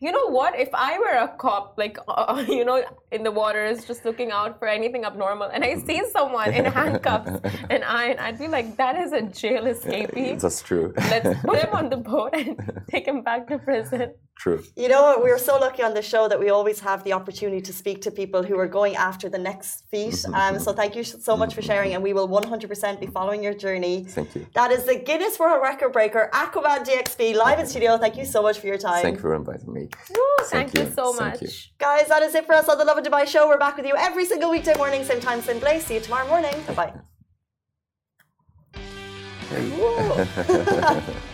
You 0.00 0.12
know 0.12 0.26
what? 0.28 0.58
If 0.58 0.68
I 0.74 0.98
were 0.98 1.16
a 1.16 1.28
cop, 1.38 1.78
like 1.78 1.96
uh, 2.06 2.44
you 2.48 2.64
know, 2.64 2.84
in 3.14 3.22
the 3.22 3.30
waters, 3.30 3.84
just 3.84 4.04
looking 4.04 4.30
out 4.30 4.58
for 4.58 4.66
anything 4.68 5.04
abnormal, 5.04 5.48
and 5.54 5.64
I 5.64 5.76
see 5.86 6.02
someone 6.12 6.52
in 6.52 6.64
handcuffs 6.64 7.40
and 7.70 7.84
iron, 7.84 8.18
I'd 8.18 8.38
be 8.38 8.48
like, 8.48 8.76
"That 8.76 8.96
is 8.98 9.12
a 9.12 9.22
jail 9.22 9.64
escapee. 9.64 10.40
that's 10.40 10.62
true. 10.62 10.92
Let's 10.96 11.40
put 11.48 11.58
him 11.64 11.72
on 11.72 11.88
the 11.88 11.96
boat 11.96 12.30
and 12.34 12.58
take 12.90 13.06
him 13.06 13.22
back 13.22 13.46
to 13.48 13.58
prison." 13.58 14.14
true. 14.36 14.62
You 14.76 14.88
know 14.88 15.02
what? 15.02 15.22
We're 15.22 15.38
so 15.38 15.56
lucky 15.58 15.82
on 15.82 15.94
the 15.94 16.02
show 16.02 16.28
that 16.28 16.38
we 16.38 16.50
always 16.50 16.80
have 16.80 17.04
the 17.04 17.12
opportunity 17.12 17.60
to 17.62 17.72
speak 17.72 18.02
to 18.02 18.10
people 18.10 18.42
who 18.42 18.58
are 18.58 18.66
going 18.66 18.96
after 18.96 19.28
the 19.28 19.38
next 19.38 19.84
feat. 19.90 20.14
Mm-hmm, 20.14 20.34
um, 20.34 20.40
mm-hmm. 20.40 20.62
so 20.62 20.72
thank 20.72 20.96
you 20.96 21.04
so 21.04 21.36
much 21.36 21.54
for 21.54 21.60
mm-hmm, 21.60 21.70
sharing, 21.70 21.94
and 21.94 22.02
we 22.02 22.12
will 22.12 22.28
100% 22.28 23.00
be 23.00 23.06
following 23.06 23.42
your 23.42 23.54
journey. 23.54 24.04
Thank 24.04 24.34
you. 24.34 24.46
That 24.54 24.70
is 24.70 24.84
the 24.84 24.96
Guinness 24.96 25.38
World 25.38 25.62
Record 25.62 25.92
breaker, 25.92 26.30
Aquaman 26.32 26.84
DXB, 26.84 27.34
live 27.34 27.58
in 27.58 27.66
studio. 27.66 27.96
Thank 27.96 28.16
you 28.16 28.24
so 28.24 28.42
much 28.42 28.58
for 28.58 28.66
your 28.66 28.78
time. 28.78 29.02
Thank 29.02 29.16
you 29.16 29.22
for 29.22 29.34
inviting 29.34 29.72
me. 29.72 29.88
Woo, 30.10 30.44
thank, 30.44 30.74
you. 30.74 30.84
you. 30.84 30.92
so 30.94 31.12
Thank 31.12 31.40
much. 31.40 31.42
you. 31.42 31.48
Guys, 31.78 32.08
that 32.08 32.22
is 32.22 32.34
it 32.34 32.46
for 32.46 32.54
us 32.54 32.68
on 32.68 32.78
the 32.78 32.84
Love 32.84 32.98
Dubai 33.04 33.26
show. 33.26 33.46
We're 33.48 33.58
back 33.58 33.76
with 33.76 33.86
you 33.86 33.96
every 33.96 34.24
single 34.24 34.50
weekday 34.50 34.74
morning, 34.76 35.04
same 35.04 35.20
time, 35.20 35.42
same 35.42 35.60
place. 35.60 35.84
See 35.86 35.94
you 35.94 36.00
tomorrow 36.00 36.26
morning. 36.26 36.54
Bye 36.66 36.74
bye. 36.74 36.92